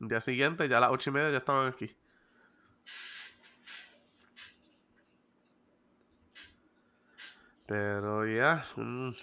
[0.00, 1.96] El día siguiente, ya a las 8 y media, ya estaban aquí.
[7.66, 9.14] Pero ya, fue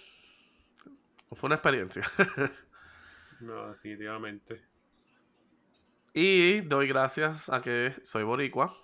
[1.44, 2.04] una experiencia.
[3.40, 4.66] No, definitivamente.
[6.12, 8.76] Y doy gracias a que soy boricua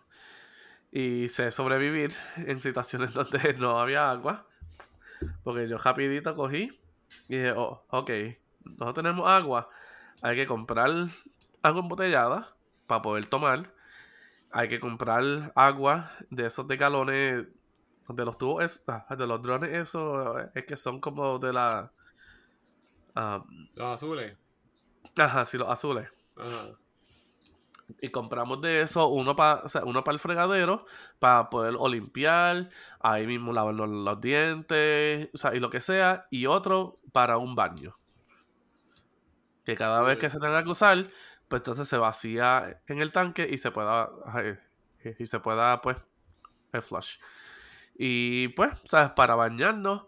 [0.95, 4.47] y sé sobrevivir en situaciones donde no había agua.
[5.43, 6.79] Porque yo rapidito cogí
[7.29, 8.11] y dije, oh, ok,
[8.79, 9.69] no tenemos agua.
[10.21, 10.89] Hay que comprar
[11.63, 12.55] agua embotellada
[12.87, 13.73] para poder tomar.
[14.51, 17.47] Hay que comprar agua de esos de galones,
[18.09, 21.89] de los tubos, es- ah, de los drones, esos es que son como de la...
[23.15, 23.43] ah,
[23.75, 24.37] Los azules.
[25.17, 26.07] ajá, sí, los azules.
[26.37, 26.77] Ajá.
[28.01, 30.85] Y compramos de eso uno para uno para el fregadero,
[31.19, 36.27] para poder o limpiar, ahí mismo lavarnos los dientes, o sea, y lo que sea,
[36.29, 37.97] y otro para un baño.
[39.65, 41.07] Que cada vez que se tenga que usar,
[41.47, 44.57] pues entonces se vacía en el tanque y se pueda, ay,
[45.19, 45.97] y se pueda, pues,
[46.73, 47.17] el flush.
[47.95, 49.11] Y pues, ¿sabes?
[49.11, 50.05] Para bañarnos,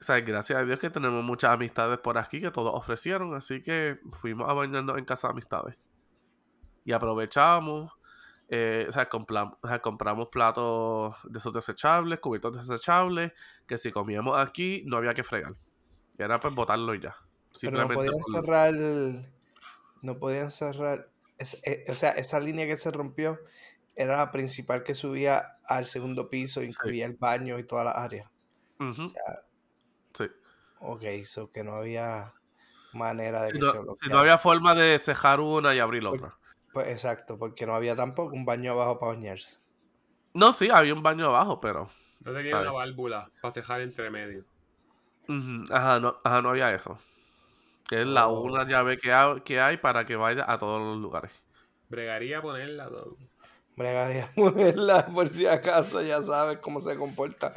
[0.00, 0.24] ¿sabes?
[0.24, 4.48] Gracias a Dios que tenemos muchas amistades por aquí que todos ofrecieron, así que fuimos
[4.48, 5.76] a bañarnos en casa de amistades
[6.84, 7.92] y aprovechamos,
[8.48, 13.32] eh, o sea, complam- o sea, compramos platos de esos desechables, cubiertos desechables,
[13.66, 15.54] que si comíamos aquí no había que fregar.
[16.18, 17.16] Era pues botarlo y ya.
[17.60, 18.74] Pero no podían cerrar.
[20.02, 21.08] No podían cerrar.
[21.38, 23.38] es- o sea, esa línea que se rompió
[23.96, 28.30] era la principal que subía al segundo piso, incluía el baño y todas las áreas.
[28.78, 29.42] Ujú, O sea,
[30.14, 30.24] sí.
[30.80, 32.32] ok, so que no había
[32.92, 34.20] manera de Si que no, se si no bloqueara.
[34.20, 36.38] había forma de cejar una y abrir Pues- otra.
[36.72, 39.56] Pues exacto, porque no había tampoco un baño abajo para bañarse.
[40.34, 41.90] No, sí, había un baño abajo, pero...
[42.20, 42.68] No tenía ¿Sabes?
[42.68, 44.44] una válvula para cejar entre medio.
[45.70, 46.98] ajá, no, ajá, no había eso.
[47.88, 48.40] Que es la Oh.
[48.42, 51.32] una llave que, ha- que hay para que vaya a todos los lugares.
[51.88, 53.16] Bregaría ponerla todo.
[53.76, 57.54] Bregaría moverla por si acaso, ya sabes cómo se comporta.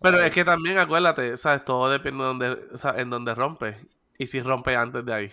[0.00, 0.26] Pero Ay.
[0.26, 1.64] es que también acuérdate, ¿sabes?
[1.64, 3.76] Todo depende de donde, sea, en donde rompe.
[4.18, 5.32] Y si rompe antes de ahí.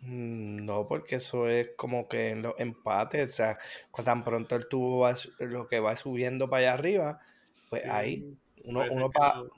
[0.00, 3.58] Mm, No, porque eso es como que en los empates, o sea,
[4.04, 7.20] tan pronto el tubo va, lo que va subiendo para allá arriba,
[7.68, 9.42] pues Sí, ahí, uno, uno que pa- no.
[9.44, 9.50] o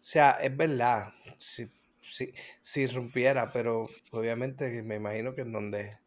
[0.00, 5.98] sea, es verdad, si, si, si rompiera, pero obviamente me imagino que en donde,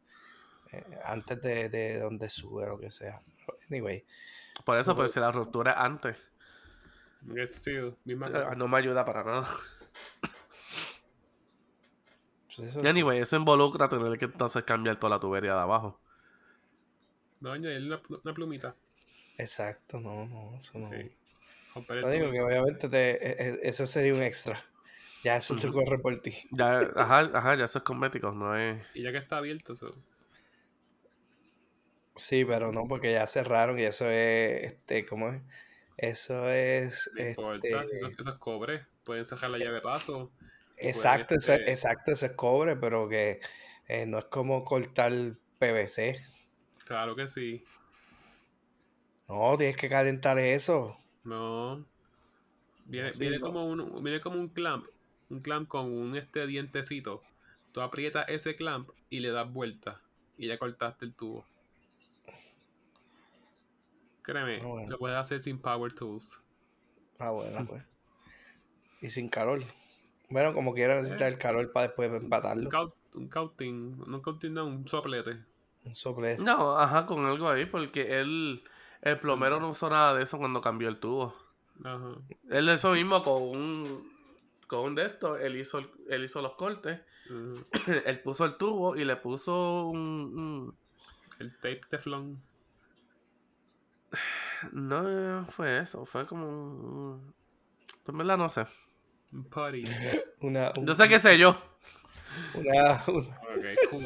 [0.71, 3.21] eh, antes de, de donde sube, lo que sea.
[3.69, 4.05] Anyway,
[4.65, 6.17] Por eso, So- pues si la ruptura es antes,
[8.05, 9.47] misma eh, no me ayuda para nada.
[12.59, 15.99] eso Y anyway, eso involucra tener que entonces cambiar toda la tubería de abajo.
[17.39, 18.75] No, añadirle una, una plumita.
[19.37, 20.89] Exacto, no, no, eso no.
[20.89, 21.11] Sí.
[22.01, 24.63] No digo que obviamente te, e- e- eso sería un extra.
[25.23, 26.35] Ya eso te corre por ti.
[26.51, 28.81] Ya, ajá, ajá, ya eso es cosmético, no es.
[28.93, 29.95] Y ya que está abierto, eso.
[32.15, 35.41] Sí, pero no, porque ya cerraron y eso es, este, ¿cómo es?
[35.97, 38.85] Eso es, No importa, este, si eso, eso es cobre.
[39.03, 40.31] Pueden sacar la llave de paso.
[40.77, 43.39] Exacto, eso es, este- exacto, eso es cobre, pero que
[43.87, 45.11] eh, no es como cortar
[45.59, 46.17] PVC.
[46.85, 47.63] Claro que sí.
[49.27, 50.97] No, tienes que calentar eso.
[51.23, 51.85] No.
[52.85, 53.45] Viene, Sí, viene no.
[53.47, 54.85] como un, viene como un clamp.
[55.29, 57.21] Un clamp con un este dientecito.
[57.73, 60.01] Tú aprietas ese clamp y le das vuelta.
[60.37, 61.45] Y ya cortaste el tubo.
[64.21, 64.89] Créeme, Ah, bueno.
[64.89, 66.39] lo puedes hacer sin Power Tools.
[67.19, 67.83] Ah, bueno, pues.
[69.01, 69.61] Y sin calor.
[70.29, 72.69] Bueno, como quiera necesitar el calor para después Un, empatarlo.
[72.69, 75.37] caut- un cauting, no un cauting, no, un soplete.
[75.85, 76.37] Un sople.
[76.39, 78.61] No, ajá, con algo ahí, porque él,
[79.01, 81.33] el plomero no usó nada de eso cuando cambió el tubo.
[81.83, 82.15] Ajá.
[82.49, 84.11] Él eso mismo con un,
[84.67, 86.99] con un de estos, él hizo, él hizo los cortes,
[88.05, 90.77] él puso el tubo y le puso un, un-
[91.39, 92.41] El tape Teflon.
[94.73, 97.33] no fue eso, fue como un-
[98.07, 98.65] en verdad no sé.
[99.33, 99.83] Un putty.
[100.41, 101.59] Una, un- Yo sé qué sé yo.
[102.53, 104.05] una, una- Ok, cool.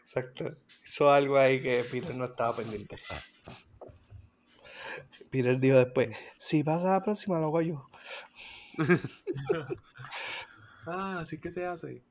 [0.00, 0.56] Exacto.
[0.84, 2.96] Hizo algo ahí que Peter no estaba pendiente.
[5.30, 7.88] Peter dijo después, si pasa la próxima lo hago yo.
[10.86, 12.02] Ah, así que se hace.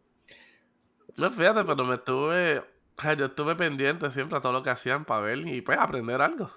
[1.15, 2.63] No, fíjate, pero me estuve,
[3.17, 6.52] yo estuve pendiente siempre a todo lo que hacían para ver y pues aprender algo.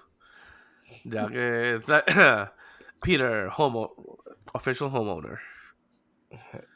[1.03, 1.79] Ya que
[3.01, 4.10] Peter, homo,
[4.53, 5.39] official homeowner.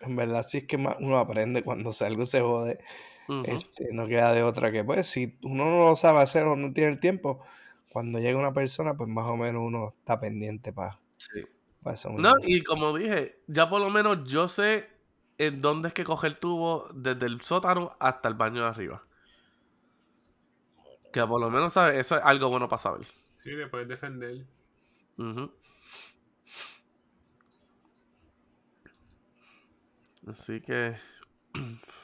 [0.02, 2.80] En verdad, sí es que uno aprende cuando algo se jode.
[3.44, 6.74] Este, no queda de otra que, pues, si uno no lo sabe hacer o no
[6.74, 7.44] tiene el tiempo,
[7.92, 11.42] cuando llega una persona, pues más o menos uno está pendiente para Sí.
[11.86, 12.10] eso.
[12.12, 14.90] No, y como dije, ya por lo menos yo sé
[15.38, 19.04] en dónde es que coge el tubo desde el sótano hasta el baño de arriba.
[21.12, 21.96] Que por lo menos, ¿sabes?
[22.00, 23.06] Eso es algo bueno para saber.
[23.44, 24.46] Sí, te puedes defender.
[25.18, 25.52] Ujú.
[30.28, 30.96] Así que...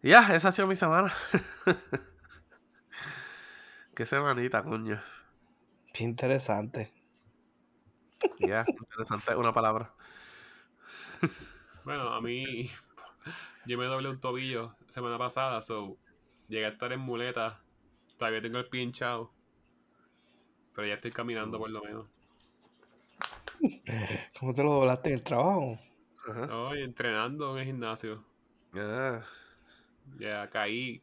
[0.00, 1.12] Ya, esa ha sido mi semana.
[3.96, 5.02] Qué semanita, coño.
[5.92, 6.92] Qué interesante.
[8.38, 9.92] Ya, interesante una palabra.
[11.84, 12.70] Bueno, a mí.
[13.66, 15.96] Yo me doblé un tobillo semana pasada, so.
[16.46, 17.60] Llegué a estar en muleta.
[18.18, 19.32] Todavía tengo el pie hinchado.
[20.76, 22.06] Pero ya estoy caminando por lo menos.
[24.38, 25.80] ¿Cómo te lo doblaste en el trabajo?
[26.28, 26.74] Ajá.
[26.76, 28.24] Entrenando en el gimnasio.
[28.74, 29.20] Ah,
[30.18, 31.02] Ya caí.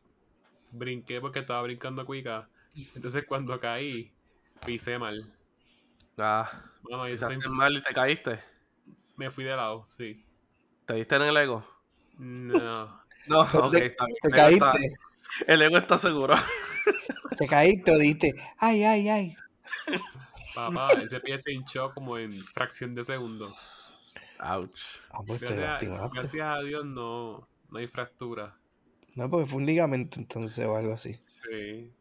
[0.72, 2.50] Brinqué porque estaba brincando cuica.
[2.96, 4.12] Entonces cuando caí,
[4.66, 5.32] pisé mal.
[6.18, 6.50] ah,
[6.90, 8.40] Mano, yo soy- pisaste mal y te caíste.
[9.16, 10.26] me fui de lado, sí.
[10.86, 11.66] ¿Te diste en el ego?
[12.18, 13.04] No.
[13.28, 14.18] No, ok, te, está bien.
[14.22, 14.98] te El ego está- caíste,
[15.48, 16.36] el ego está seguro.
[17.40, 19.36] te caíste o dijiste, ay, ay, ay.
[20.54, 23.52] Papá, ese pie se hinchó como en fracción de segundo.
[24.40, 24.82] Ouch.
[25.12, 28.58] Ah, pues Gracias, a Dios no, no hay fractura.
[29.16, 31.14] No, porque fue un ligamento entonces o algo así.
[31.26, 31.92] Sí,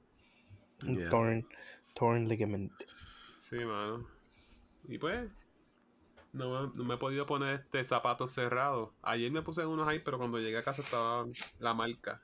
[0.83, 1.09] Un Yeah.
[1.11, 1.47] torn,
[1.95, 2.73] torn ligament.
[3.39, 4.05] sí, mano.
[4.89, 5.31] Y pues,
[6.33, 8.93] no, me- no me he podido poner este zapato cerrado.
[9.03, 11.25] Ayer me puse unos ahí, pero cuando llegué a casa estaba
[11.61, 12.21] la marca.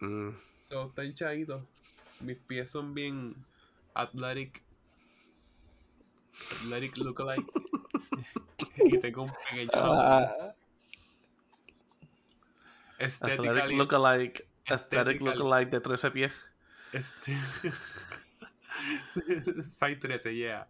[0.00, 0.30] Mm.
[0.68, 1.66] So, está hinchadito.
[2.20, 3.34] Mis pies son bien
[3.94, 4.62] athletic.
[6.62, 7.46] Athletic lookalike.
[8.76, 10.54] y tengo un pequeño Ah,
[12.98, 13.74] Athletic estéticamente.
[13.76, 14.48] lookalike.
[14.66, 16.32] Aesthetic lookalike de 13 pies.
[16.92, 17.32] Este.
[19.70, 20.66] Side 13, yeah.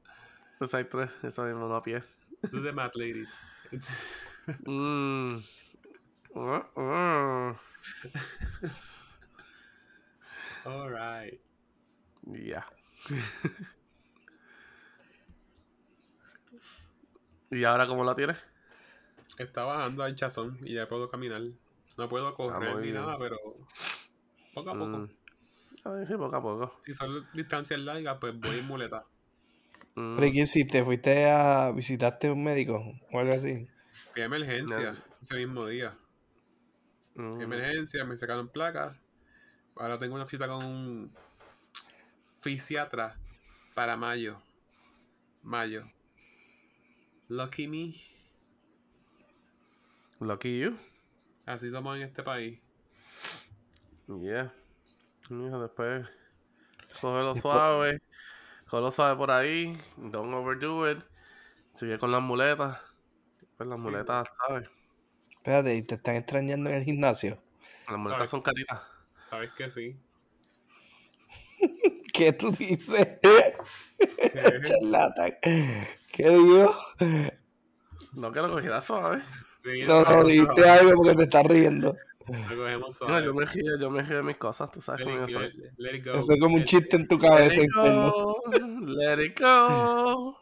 [0.59, 2.03] Pues hay tres, eso mismo, no a pie.
[2.50, 3.29] Do the math, ladies.
[4.66, 5.42] Mm.
[6.33, 7.53] Uh, uh.
[10.64, 11.40] Alright.
[12.22, 12.64] Ya.
[17.50, 18.38] ¿Y ahora cómo la tienes?
[19.38, 21.42] Está bajando a hinchazón y ya puedo caminar.
[21.96, 23.02] No puedo correr muy ni bien.
[23.02, 23.36] nada, pero
[24.54, 24.86] poco a poco.
[24.98, 26.06] Mm.
[26.06, 26.75] Sí, poco a poco.
[26.85, 29.04] Si son distancias largas, pues voy en muleta.
[29.94, 30.14] Mm.
[30.14, 30.85] ¿Pero ¿y qué hiciste?
[30.85, 33.66] ¿Fuiste a visitarte un médico o algo así?
[34.12, 35.96] Fui a emergencia ese mismo día.
[37.14, 37.42] Fui a Mm.
[37.42, 38.96] emergencia, me sacaron placas.
[39.77, 41.12] Ahora tengo una cita con un
[42.40, 43.16] fisiatra
[43.75, 44.40] para mayo.
[45.42, 45.85] Mayo.
[47.31, 47.94] Lucky me.
[50.20, 50.76] Lucky you.
[51.46, 52.58] Así somos en este país.
[54.08, 54.52] Yeah.
[55.28, 56.08] Mijo, después
[57.00, 58.02] cógelo suave.
[58.68, 59.78] Cógelo suave por ahí.
[59.96, 60.98] Don't overdo it.
[61.72, 62.78] Sigue con las muletas.
[63.56, 64.68] Pues las Sí, muletas, ¿sabes?
[65.31, 67.42] Espérate, ¿y te están extrañando en el gimnasio?
[67.88, 68.81] Las muletas son caritas.
[69.28, 69.96] ¿Sabes que sí?
[72.12, 73.18] ¿Qué tú dices?
[74.64, 75.33] Charlatán.
[76.13, 76.75] ¿Qué digo?
[78.13, 79.23] No que lo cogieras suave.
[79.65, 80.71] sí, No, no, dijiste suave.
[80.71, 81.96] algo porque te estás riendo.
[82.27, 83.25] Lo cogemos No, suave.
[83.25, 85.52] yo me río, yo me río de mis cosas, tú sabes Let cómo yo soy.
[85.52, 86.23] let- let it go.
[86.23, 88.11] Fue como un chiste en tu Let cabeza it interno.
[88.13, 88.42] go,
[88.87, 90.37] let it go.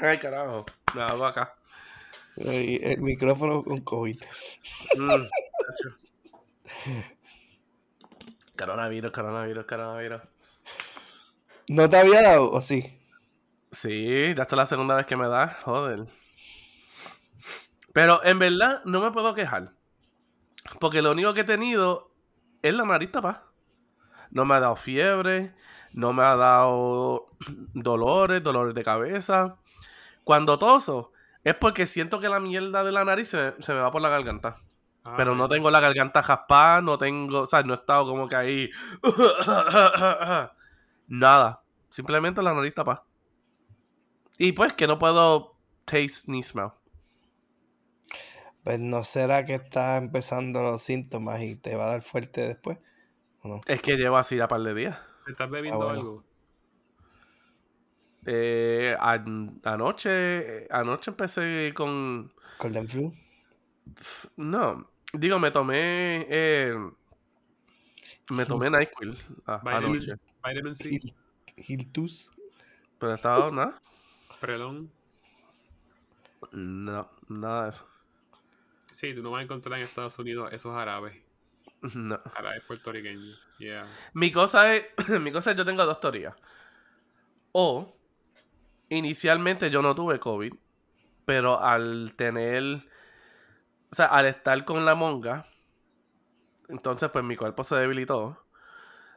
[0.00, 0.66] Ay, carajo.
[0.94, 1.54] Me hago acá.
[2.36, 4.20] El micrófono con COVID.
[4.98, 5.26] Mm.
[8.58, 10.22] Coronavirus, coronavirus, coronavirus.
[11.68, 12.98] ¿No te había dado o sí?
[13.70, 16.06] Sí, ya esta es la segunda vez que me da, joder.
[17.92, 19.72] Pero en verdad no me puedo quejar.
[20.80, 22.10] Porque lo único que he tenido
[22.62, 23.44] es la nariz tapada.
[24.30, 25.54] No me ha dado fiebre,
[25.92, 27.28] no me ha dado
[27.74, 29.58] dolores, dolores de cabeza.
[30.24, 31.12] Cuando toso,
[31.44, 34.10] es porque siento que la mierda de la nariz se, se me va por la
[34.10, 34.58] garganta.
[35.04, 38.28] Ah, Pero no tengo la garganta jaspada, no tengo, o sea, no he estado como
[38.28, 38.70] que ahí.
[41.08, 41.62] Nada.
[41.88, 43.04] Simplemente la nariz tapada.
[44.38, 46.70] Y pues que no puedo taste ni smell.
[48.64, 52.78] Pues no será que estás empezando los síntomas y te va a dar fuerte después.
[53.42, 53.60] ¿O no?
[53.66, 54.98] Es que llevo así ya par de días.
[55.28, 56.00] ¿Estás bebiendo Ah, bueno.
[56.00, 56.24] algo?
[58.26, 62.32] Eh, an- anoche, anoche empecé con.
[62.58, 63.14] Golden flu.
[64.36, 66.26] No, digo, me tomé.
[66.28, 66.74] eh,
[68.30, 70.14] me tomé NyQuil a- Vitamin, anoche.
[70.48, 71.14] Vitamin C, Hil-
[71.56, 72.30] Hiltus.
[72.98, 73.80] Pero estaba nada.
[74.40, 74.90] prelón.
[76.52, 77.86] No, nada de eso.
[78.92, 81.14] Sí, tú no vas a encontrar en Estados Unidos esos árabes.
[81.94, 82.18] No.
[82.34, 83.38] Árabes puertorriqueños.
[83.58, 83.84] Yeah.
[84.14, 84.88] Mi cosa es,
[85.20, 86.34] mi cosa es, yo tengo dos teorías.
[87.52, 87.94] O,
[88.88, 90.52] inicialmente yo no tuve COVID,
[91.26, 92.62] pero al tener,
[93.90, 95.46] o sea, al estar con la monga,
[96.68, 98.45] entonces pues mi cuerpo se debilitó.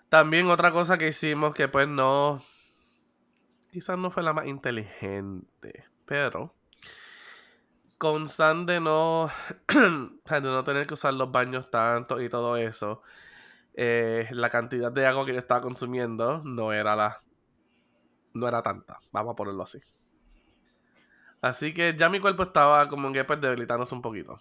[0.09, 2.43] También otra cosa que hicimos que pues no,
[3.71, 6.55] quizás no fue la más inteligente, pero
[7.99, 9.29] con San de no,
[9.67, 13.03] de no tener que usar los baños tanto y todo eso,
[13.75, 17.21] eh, la cantidad de agua que yo estaba consumiendo no era la
[18.33, 19.79] no era tanta vamos a ponerlo así.
[21.41, 24.39] Así que ya mi cuerpo estaba como que pues debilitándose un poquito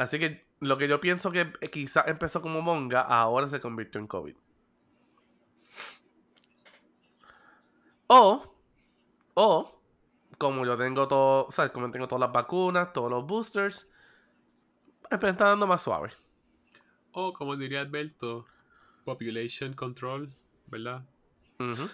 [0.00, 4.06] así que lo que yo pienso que quizás empezó como monga ahora se convirtió en
[4.06, 4.34] COVID
[8.06, 8.56] o
[9.34, 9.80] o
[10.38, 13.88] como yo tengo todo o sea como tengo todas las vacunas todos los boosters
[15.10, 16.12] me está dando más suave
[17.12, 18.46] O como diría Alberto,
[19.04, 20.32] population control,
[20.66, 21.04] ¿verdad?
[21.58, 21.90] Ujú.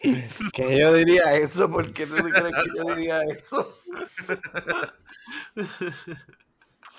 [0.52, 3.76] Que yo diría eso, ¿por qué tú crees que yo diría eso?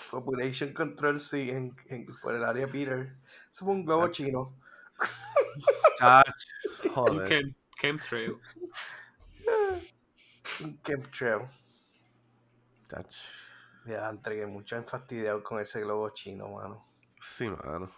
[0.09, 3.15] Population Control, sí, en, en- por el área Peter.
[3.51, 4.55] Eso fue un globo chino.
[5.97, 6.25] Chach,
[6.83, 7.27] Un joder.
[7.27, 8.37] chem- chemtrail.
[10.61, 11.47] Un chemtrail.
[12.89, 13.15] Chach.
[13.85, 16.85] Ya, entregué mucho en fastidiado con ese globo chino, mano.
[17.21, 17.91] Sí, mano.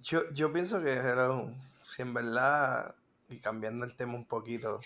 [0.00, 2.94] Yo, yo pienso que era un- si en verdad,
[3.28, 4.80] y cambiando el tema un poquito,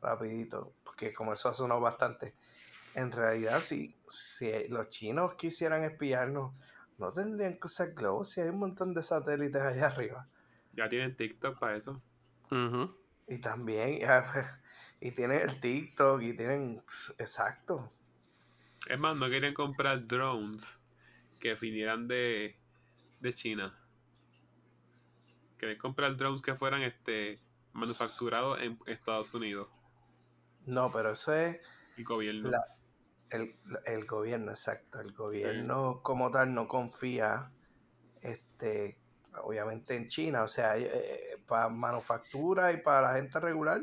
[0.00, 2.34] rapidito, porque como eso ha sonado bastante,
[2.94, 6.54] en realidad si, si los chinos quisieran espiarnos,
[6.98, 10.28] no tendrían que usar globos si hay un montón de satélites allá arriba.
[10.74, 12.00] Ya tienen TikTok para eso.
[12.50, 12.96] Ujú.
[13.28, 14.24] Y también, ya,
[15.00, 17.90] y tienen el TikTok, y tienen, pf, exacto.
[18.88, 20.78] Es más, no querían comprar drones
[21.40, 22.56] que vinieran de,
[23.20, 23.78] de China.
[25.58, 27.40] Querían comprar drones que fueran este
[27.72, 29.68] manufacturados en Estados Unidos.
[30.66, 31.58] No, pero eso es
[31.96, 32.50] El gobierno.
[32.50, 32.76] La-
[33.32, 33.56] el,
[33.86, 35.00] el gobierno, exacto.
[35.00, 37.50] El gobierno como tal no confía,
[38.20, 38.98] este,
[39.42, 40.42] obviamente en China.
[40.42, 40.74] O sea,
[41.46, 43.82] para manufactura y para la gente regular,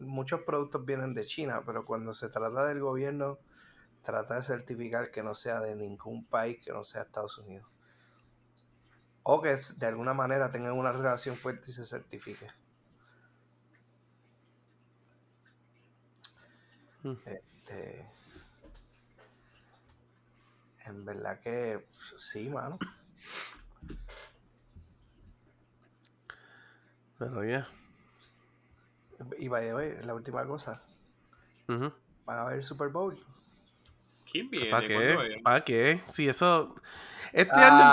[0.00, 3.38] muchos productos vienen de China, pero cuando se trata del gobierno,
[4.02, 7.68] trata de certificar que no sea de ningún país que no sea Estados Unidos.
[9.22, 12.46] O que de alguna manera tengan una relación fuerte y se certifique.
[17.02, 17.14] Mm.
[17.24, 18.13] Este,
[20.86, 21.86] en verdad que
[22.18, 22.78] sí, mano.
[27.18, 27.68] Pero ya.
[29.38, 30.82] Y by the way, la última cosa,
[31.68, 31.92] Ujú.
[32.26, 33.18] van a ver el Super Bowl.
[34.30, 34.70] ¿Quién viene?
[34.70, 35.40] ¿Para ¿Cuándo qué?
[35.42, 36.00] ¿Para qué?
[36.04, 36.74] Si eso.
[37.32, 37.84] Este año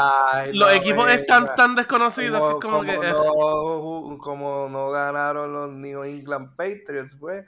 [0.53, 3.09] los equipos están tan desconocidos que es como como, que.
[3.09, 7.45] eh, no, como no ganaron los New England Patriots, pues.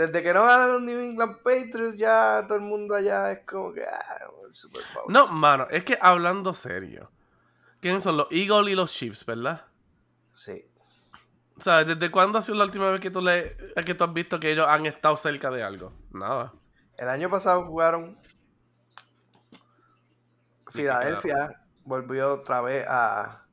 [0.00, 3.70] Desde que no ganan los New England Patriots, ya todo el mundo allá es como
[3.70, 3.84] que.
[3.84, 4.80] Ah, Super.
[5.08, 7.10] No, mano, es que hablando serio.
[7.80, 9.66] ¿Quiénes son los Eagles y los Chiefs, verdad?
[10.32, 10.66] Sí.
[11.54, 14.12] O sea, ¿desde cuándo ha sido la última vez que tú, le, que tú has
[14.14, 15.92] visto que ellos han estado cerca de algo?
[16.12, 16.54] Nada.
[16.96, 18.18] El año pasado jugaron.
[20.70, 23.44] Filadelfia volvió otra vez a.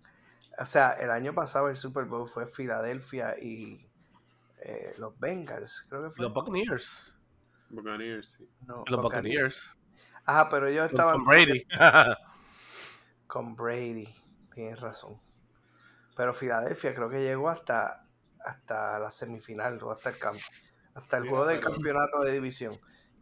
[0.58, 3.87] O sea, el año pasado el Super Bowl fue Filadelfia y
[4.64, 6.26] eh, los Bengals, creo que fue.
[6.26, 7.14] Los Buccaneers.
[7.70, 8.50] Buccaneers, sí.
[8.66, 9.74] No, Los Buccaneers.
[9.74, 9.74] Buccaneers.
[10.26, 11.16] Ajá, pero ellos Con estaban.
[11.16, 11.68] Tom Brady.
[13.28, 14.08] con Brady,
[14.54, 15.20] tienes razón.
[16.16, 18.08] Pero Filadelfia creo que llegó hasta,
[18.40, 20.42] hasta la semifinal o hasta el campo,
[20.96, 22.74] hasta el Mira, juego de pero- campeonato de división.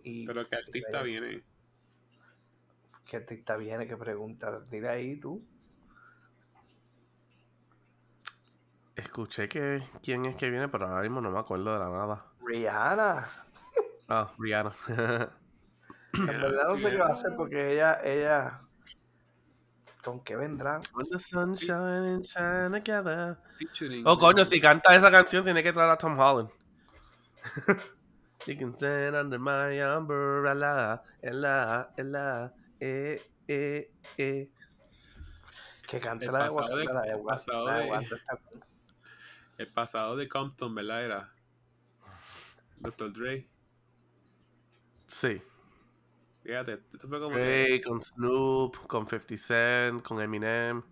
[0.03, 1.43] Y Pero que artista viene.
[3.05, 3.87] ¿Qué artista viene?
[3.87, 4.59] ¿Qué pregunta?
[4.69, 5.43] Dile ahí tú.
[8.95, 12.25] Escuché que quién es que viene, pero ahora mismo no me acuerdo de la nada.
[12.45, 13.29] Rihanna.
[14.07, 14.71] Ah, Rihanna.
[16.17, 18.61] En verdad no sé qué va a hacer porque ella, ella.
[20.01, 20.79] ¿Con qué vendrá?
[20.93, 23.37] When the sun shine and shine together.
[23.59, 26.49] Featuring- Oh, coño, si canta esa canción tiene que traer a Tom Holland.
[28.47, 34.49] You can stand under my umbrella, ella, ella, eh, eh, eh.
[35.87, 38.17] Que cante El la de Wakanda, la de Wakanda,
[39.57, 41.05] El pasado de Compton, ¿verdad?
[41.05, 41.33] Era
[42.77, 43.13] Dr.
[43.13, 43.47] Dre.
[45.07, 45.41] Sí.
[46.43, 50.83] Fíjate, esto fue como que Dre, con Snoop, con 50 Cent, con Eminem.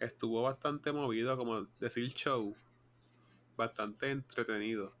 [0.00, 2.56] estuvo bastante movido, como decir show.
[3.56, 4.92] Bastante entretenido.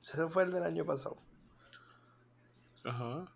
[0.00, 1.16] Ese fue el del año pasado.
[2.84, 3.26] Ajá.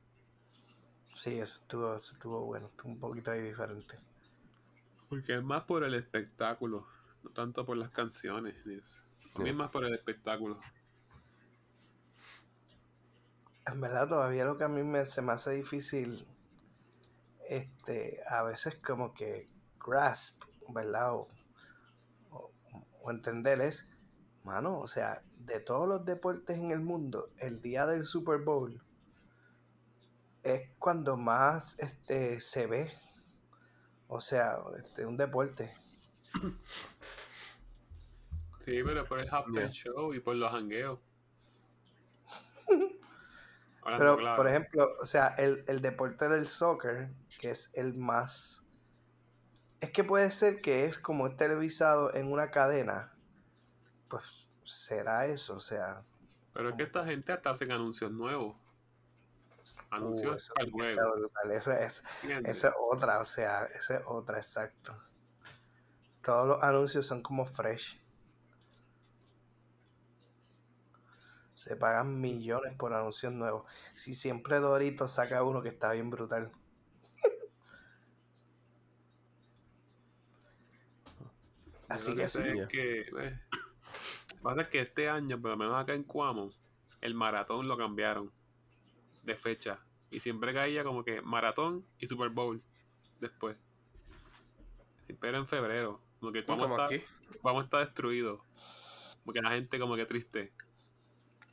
[1.14, 2.68] Sí, eso estuvo, eso estuvo bueno.
[2.68, 3.98] Estuvo un poquito ahí diferente.
[5.09, 6.86] Porque es más por el espectáculo,
[7.22, 8.55] no tanto por las canciones.
[9.34, 10.59] A mí es más por el espectáculo.
[13.66, 16.26] En verdad, todavía lo que a mí me, se me hace difícil,
[17.48, 19.46] este, a veces como que
[19.84, 21.14] grasp, ¿verdad?
[21.14, 21.28] O,
[22.30, 22.50] o-
[23.02, 23.86] o entender es,
[24.44, 28.80] mano, o sea, de todos los deportes en el mundo, el día del Super Bowl
[30.42, 32.90] es cuando más este, se ve.
[34.09, 35.74] O sea, este, un deporte.
[38.64, 39.70] Sí, pero por el halftime Yeah.
[39.70, 40.98] show y por los hangueos.
[43.84, 44.36] Pero, claro.
[44.36, 48.64] por ejemplo, o sea, el, el deporte del soccer, que es el más...
[49.80, 53.12] Es que puede ser que es como es televisado en una cadena,
[54.09, 56.02] pues será eso, o sea...
[56.55, 58.57] Pero es que esta gente hasta hacen anuncios nuevos.
[60.03, 61.30] Uh, eso juego.
[61.78, 62.57] es, ¿entiendes?
[62.57, 64.97] esa es otra, o sea, esa es otra, exacto.
[66.22, 68.01] Todos los anuncios son como fresh.
[71.55, 73.64] Se pagan millones por anuncios nuevos.
[73.95, 76.51] Si siempre Dorito saca uno que está bien brutal.
[81.88, 82.40] Así que sí.
[82.40, 83.40] es que, eh,
[84.42, 86.51] pasa es que este año, por lo menos acá en Cuamo,
[87.01, 88.32] el maratón lo cambiaron
[89.25, 89.79] de fecha.
[90.11, 92.62] Y siempre caía como que maratón y Super Bowl
[93.20, 93.57] después.
[95.07, 96.01] Siempre era en febrero.
[96.20, 97.05] Como que Cuamo Como está, aquí.
[97.43, 98.43] Cuamo está destruido.
[99.25, 100.53] Porque la gente como que triste.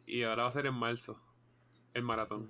[0.05, 1.19] Y ahora va a ser en marzo.
[1.93, 2.49] El maratón.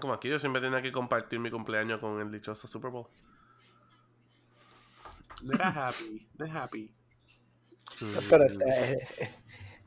[0.00, 3.06] Como aquí yo siempre tenía que compartir mi cumpleaños con el dichoso Super Bowl.
[5.42, 6.28] No era happy.
[6.38, 6.94] No es happy.
[8.30, 9.30] Pero está, eh,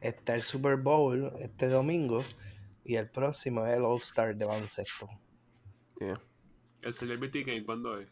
[0.02, 2.24] está el Super Bowl este domingo
[2.86, 5.10] y el próximo es el All Star de baloncesto.
[6.00, 6.22] Yeah.
[6.84, 8.08] El Celebrity Game, ¿cuándo es?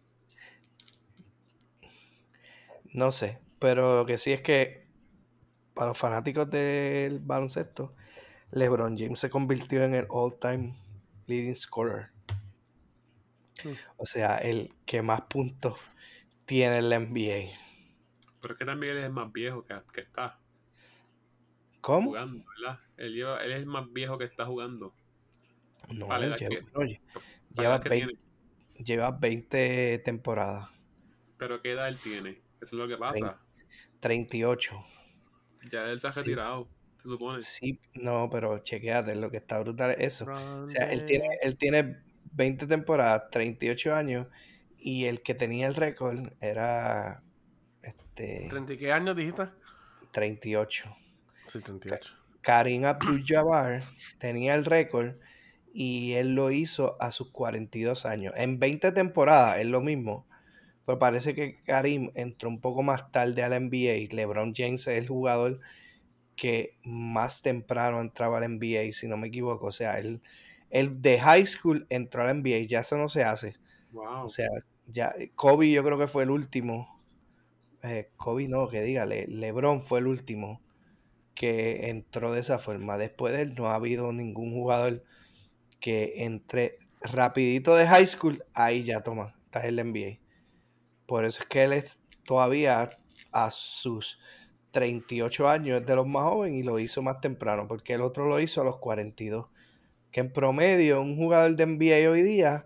[2.91, 4.87] No sé, pero lo que sí es que
[5.73, 7.95] para los fanáticos del baloncesto,
[8.51, 10.75] LeBron James se convirtió en el all-time
[11.27, 12.09] leading scorer.
[13.63, 13.73] Hmm.
[13.97, 15.79] O sea, el que más puntos
[16.45, 17.57] tiene en la NBA.
[18.41, 20.39] Pero es que también él es el más viejo que, que está
[21.83, 22.07] ¿Cómo?
[22.11, 22.79] jugando, ¿verdad?
[22.97, 24.95] Él, lleva, él es el más viejo que está jugando.
[25.89, 26.89] No, lleva, que- Para lleva,
[27.55, 28.85] la edad que 20, tiene.
[28.85, 30.79] lleva 20 temporadas,
[31.37, 32.29] Pero ¿qué edad él tiene?
[32.29, 33.13] Eso es lo que pasa.
[33.13, 33.37] Trein-
[33.99, 34.85] 38.
[35.71, 36.21] Ya él se ha Sí.
[36.21, 36.69] retirado,
[37.01, 37.41] se supone.
[37.41, 40.25] Sí, no, pero chequeate, lo que está brutal es eso.
[40.25, 41.97] O sea, él tiene, él tiene
[42.31, 44.27] 20 temporadas, 38 años,
[44.77, 47.21] y el que tenía el récord era
[47.81, 49.49] este, ¿30 y qué años dijiste?
[50.11, 50.95] 38.
[51.45, 52.15] Sí, 38.
[52.41, 53.83] Karim Abdul-Jabbar
[54.19, 55.15] tenía el récord
[55.73, 58.33] y él lo hizo a sus 42 años.
[58.35, 60.27] En 20 temporadas es lo mismo,
[60.85, 64.13] pero parece que Karim entró un poco más tarde a la NBA.
[64.13, 65.61] LeBron James es el jugador
[66.35, 69.67] que más temprano entraba a la NBA, si no me equivoco.
[69.67, 70.21] O sea, él,
[70.69, 73.55] él de high school entró a la NBA, ya eso no se hace.
[73.93, 74.25] Wow.
[74.25, 74.49] O sea,
[74.87, 77.01] ya Kobe yo creo que fue el último.
[77.83, 80.61] Eh, Kobe no, que dígale, LeBron fue el último
[81.35, 82.97] que entró de esa forma.
[82.97, 85.03] Después de él no ha habido ningún jugador
[85.79, 90.19] que entre rapidito de high school, ahí ya toma, está en la NBA.
[91.05, 92.89] Por eso es que él es todavía
[93.31, 94.19] a sus
[94.71, 98.27] 38 años es de los más jóvenes y lo hizo más temprano, porque el otro
[98.27, 99.47] lo hizo a los 42.
[100.11, 102.65] que en promedio un jugador de NBA hoy día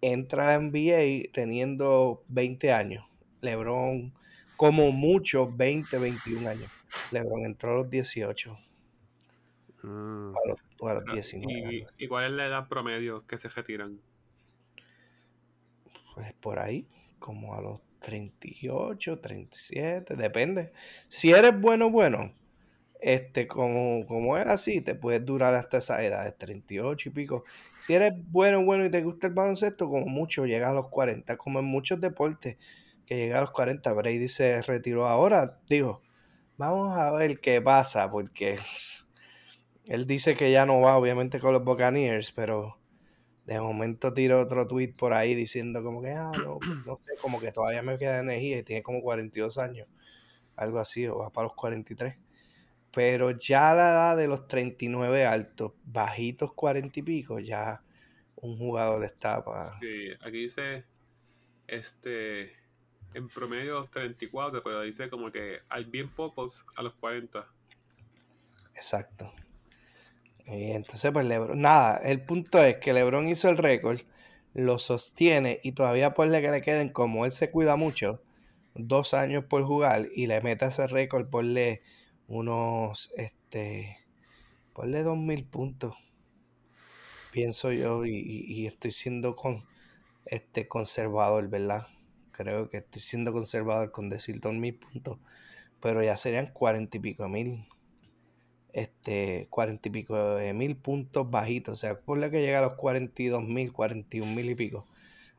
[0.00, 3.04] entra a la NBA teniendo 20 años.
[3.40, 4.14] LeBron,
[4.56, 6.70] como mucho, 20, 21 años.
[7.12, 8.58] LeBron entró a los 18.
[9.82, 10.34] Mm.
[10.36, 11.52] A los, o a los 19.
[11.52, 12.04] ¿Y, algo así.
[12.04, 14.00] ¿Y cuál es la edad promedio que se retiran?
[16.14, 16.86] Pues por ahí,
[17.18, 20.72] como a los 38, 37, depende.
[21.08, 22.32] Si eres bueno, bueno,
[23.00, 27.44] este, como, como es así, te puedes durar hasta esa edad, de 38 y pico.
[27.80, 31.36] Si eres bueno, bueno y te gusta el baloncesto, como mucho llega a los 40,
[31.36, 32.56] como en muchos deportes,
[33.06, 33.92] que llega a los 40.
[33.92, 36.02] Brady se retiró ahora, digo,
[36.56, 38.58] vamos a ver qué pasa, porque
[39.86, 42.78] él dice que ya no va, obviamente, con los Buccaneers, pero
[43.46, 47.40] de momento tiro otro tweet por ahí diciendo como que, ah, no, no sé, como
[47.40, 49.88] que todavía me queda energía y tiene como 42 años,
[50.56, 52.18] algo así, o va para los 43.
[52.92, 57.82] Pero ya a la edad de los 39 altos, bajitos 40 y pico, ya
[58.36, 59.66] un jugador está para...
[59.80, 60.84] Sí, aquí dice,
[61.66, 62.52] este,
[63.16, 67.48] en promedio 34, pero dice como que hay bien pocos a los 40.
[68.74, 69.32] Exacto.
[70.46, 74.00] Y entonces, pues Lebron, nada, el punto es que Lebron hizo el récord,
[74.54, 78.22] lo sostiene y todavía ponle que le queden, como él se cuida mucho,
[78.74, 81.82] dos años por jugar y le meta ese récord, ponle
[82.28, 83.98] unos, este,
[84.74, 85.94] ponle dos mil puntos,
[87.30, 89.64] pienso yo, y, y- y estoy siendo con,
[90.26, 91.86] este, conservador, ¿verdad?
[92.36, 95.18] Creo que estoy siendo conservador con decir dos mil puntos,
[95.80, 97.66] pero ya serían cuarenta y pico mil
[98.76, 101.72] este, cuarenta y pico de mil puntos bajitos.
[101.72, 104.86] O sea, por la que llega a los 42 mil, 41 mil y pico.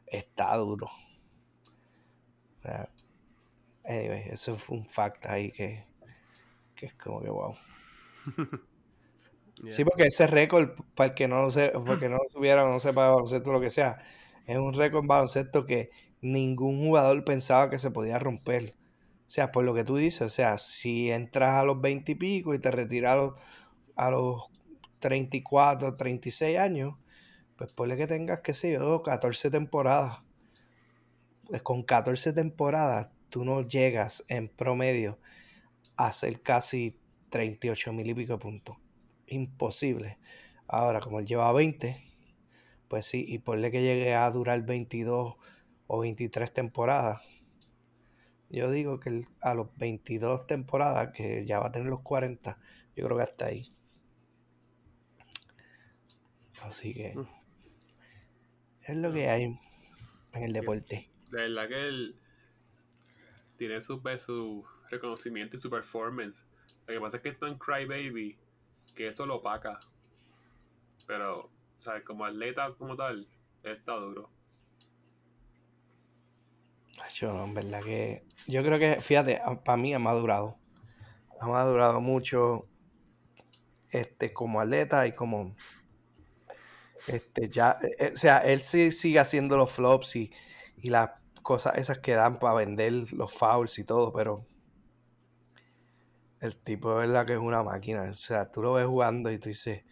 [0.08, 0.90] Está duro.
[2.64, 2.70] O
[3.86, 5.86] anyway, eso fue un fact ahí que,
[6.76, 7.56] que es como que wow.
[8.36, 9.72] Yeah.
[9.72, 12.80] Sí, porque ese récord, para el que no lo sé, porque no lo supiera, no
[12.80, 14.04] sepa de baloncesto lo que sea,
[14.46, 15.90] es un récord en baloncesto que
[16.32, 18.76] ningún jugador pensaba que se podía romper.
[19.28, 22.16] O sea, por lo que tú dices, o sea, si entras a los 20 y
[22.16, 23.34] pico y te retiras a los,
[23.96, 24.44] a los
[25.00, 26.96] 34, 36 años,
[27.58, 30.20] pues ponle que tengas, qué sé yo, 14 temporadas.
[31.48, 35.20] Pues con 14 temporadas, tú no llegas en promedio
[35.98, 37.00] a hacer casi
[37.30, 38.78] 38 mil y pico de puntos.
[39.28, 40.18] Imposible.
[40.68, 42.02] Ahora, como él lleva 20,
[42.88, 45.36] pues sí, y ponle que llegue a durar 22
[45.88, 47.22] o 23 temporadas.
[48.50, 52.58] Yo digo que a los 22 temporadas, que ya va a tener los 40,
[52.96, 53.74] yo creo que hasta ahí.
[56.64, 57.28] Así que Mm.
[58.84, 59.44] es lo que hay
[60.34, 61.10] en el deporte.
[61.30, 62.20] De verdad que él
[63.58, 66.48] tiene su, su reconocimiento y su performance.
[66.88, 68.38] Lo que pasa es que es tan crybaby
[68.96, 69.80] que eso lo opaca.
[71.06, 72.04] Pero, ¿sabes?
[72.04, 73.28] Como atleta como tal,
[73.64, 74.30] está duro.
[77.16, 78.24] Yo, en verdad que.
[78.48, 80.58] Yo creo que, fíjate, para mí ha madurado.
[81.42, 82.68] Ha madurado mucho
[83.92, 85.56] este, como atleta y como.
[87.08, 87.78] Este, ya.
[87.82, 90.32] eh, eh, o sea, él sí sigue haciendo los flops y,
[90.78, 91.12] y las
[91.44, 94.46] cosas esas que dan para vender los fouls y todo, pero.
[96.40, 98.04] El tipo de verdad que es una máquina.
[98.10, 99.84] O sea, tú lo ves jugando y tú dices.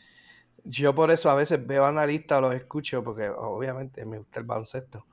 [0.65, 4.45] Yo por eso a veces veo analistas o los escucho, porque obviamente me gusta el
[4.47, 5.05] baloncesto.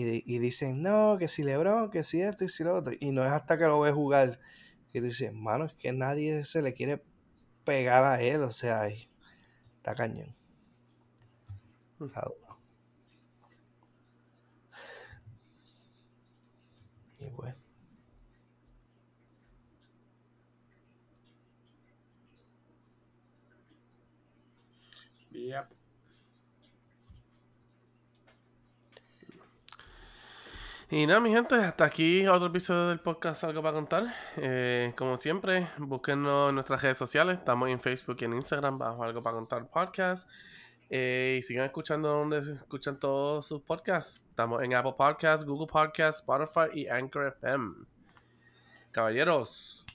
[0.00, 2.94] Y, di- y dicen, no, que si Lebron, que si esto y si lo otro.
[3.00, 4.40] Y no es hasta que lo ves jugar
[4.92, 7.02] que dices, mano, es que nadie se le quiere
[7.64, 8.42] pegar a él.
[8.44, 9.08] O sea, y-
[9.78, 10.34] está cañón.
[12.00, 12.58] Está duro.
[17.20, 17.54] Y bueno.
[25.32, 25.72] Yep.
[30.92, 34.12] Y nada, mi gente, hasta aquí otro episodio del podcast Algo para contar.
[34.36, 37.38] Eh, como siempre, búsquenos en nuestras redes sociales.
[37.38, 40.28] Estamos en Facebook y en Instagram bajo Algo para contar podcast.
[40.88, 44.20] Eh, y sigan escuchando donde se escuchan todos sus podcasts.
[44.30, 47.86] Estamos en Apple Podcasts, Google Podcasts, Spotify y Anchor FM.
[48.90, 49.86] Caballeros,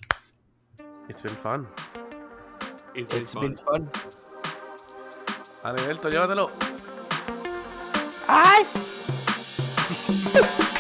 [1.10, 1.68] it's been fun.
[2.94, 3.42] It's been It's fun.
[3.44, 3.92] been fun.
[5.62, 6.52] Alberto, llévatelo.
[8.30, 8.66] ¡Ay!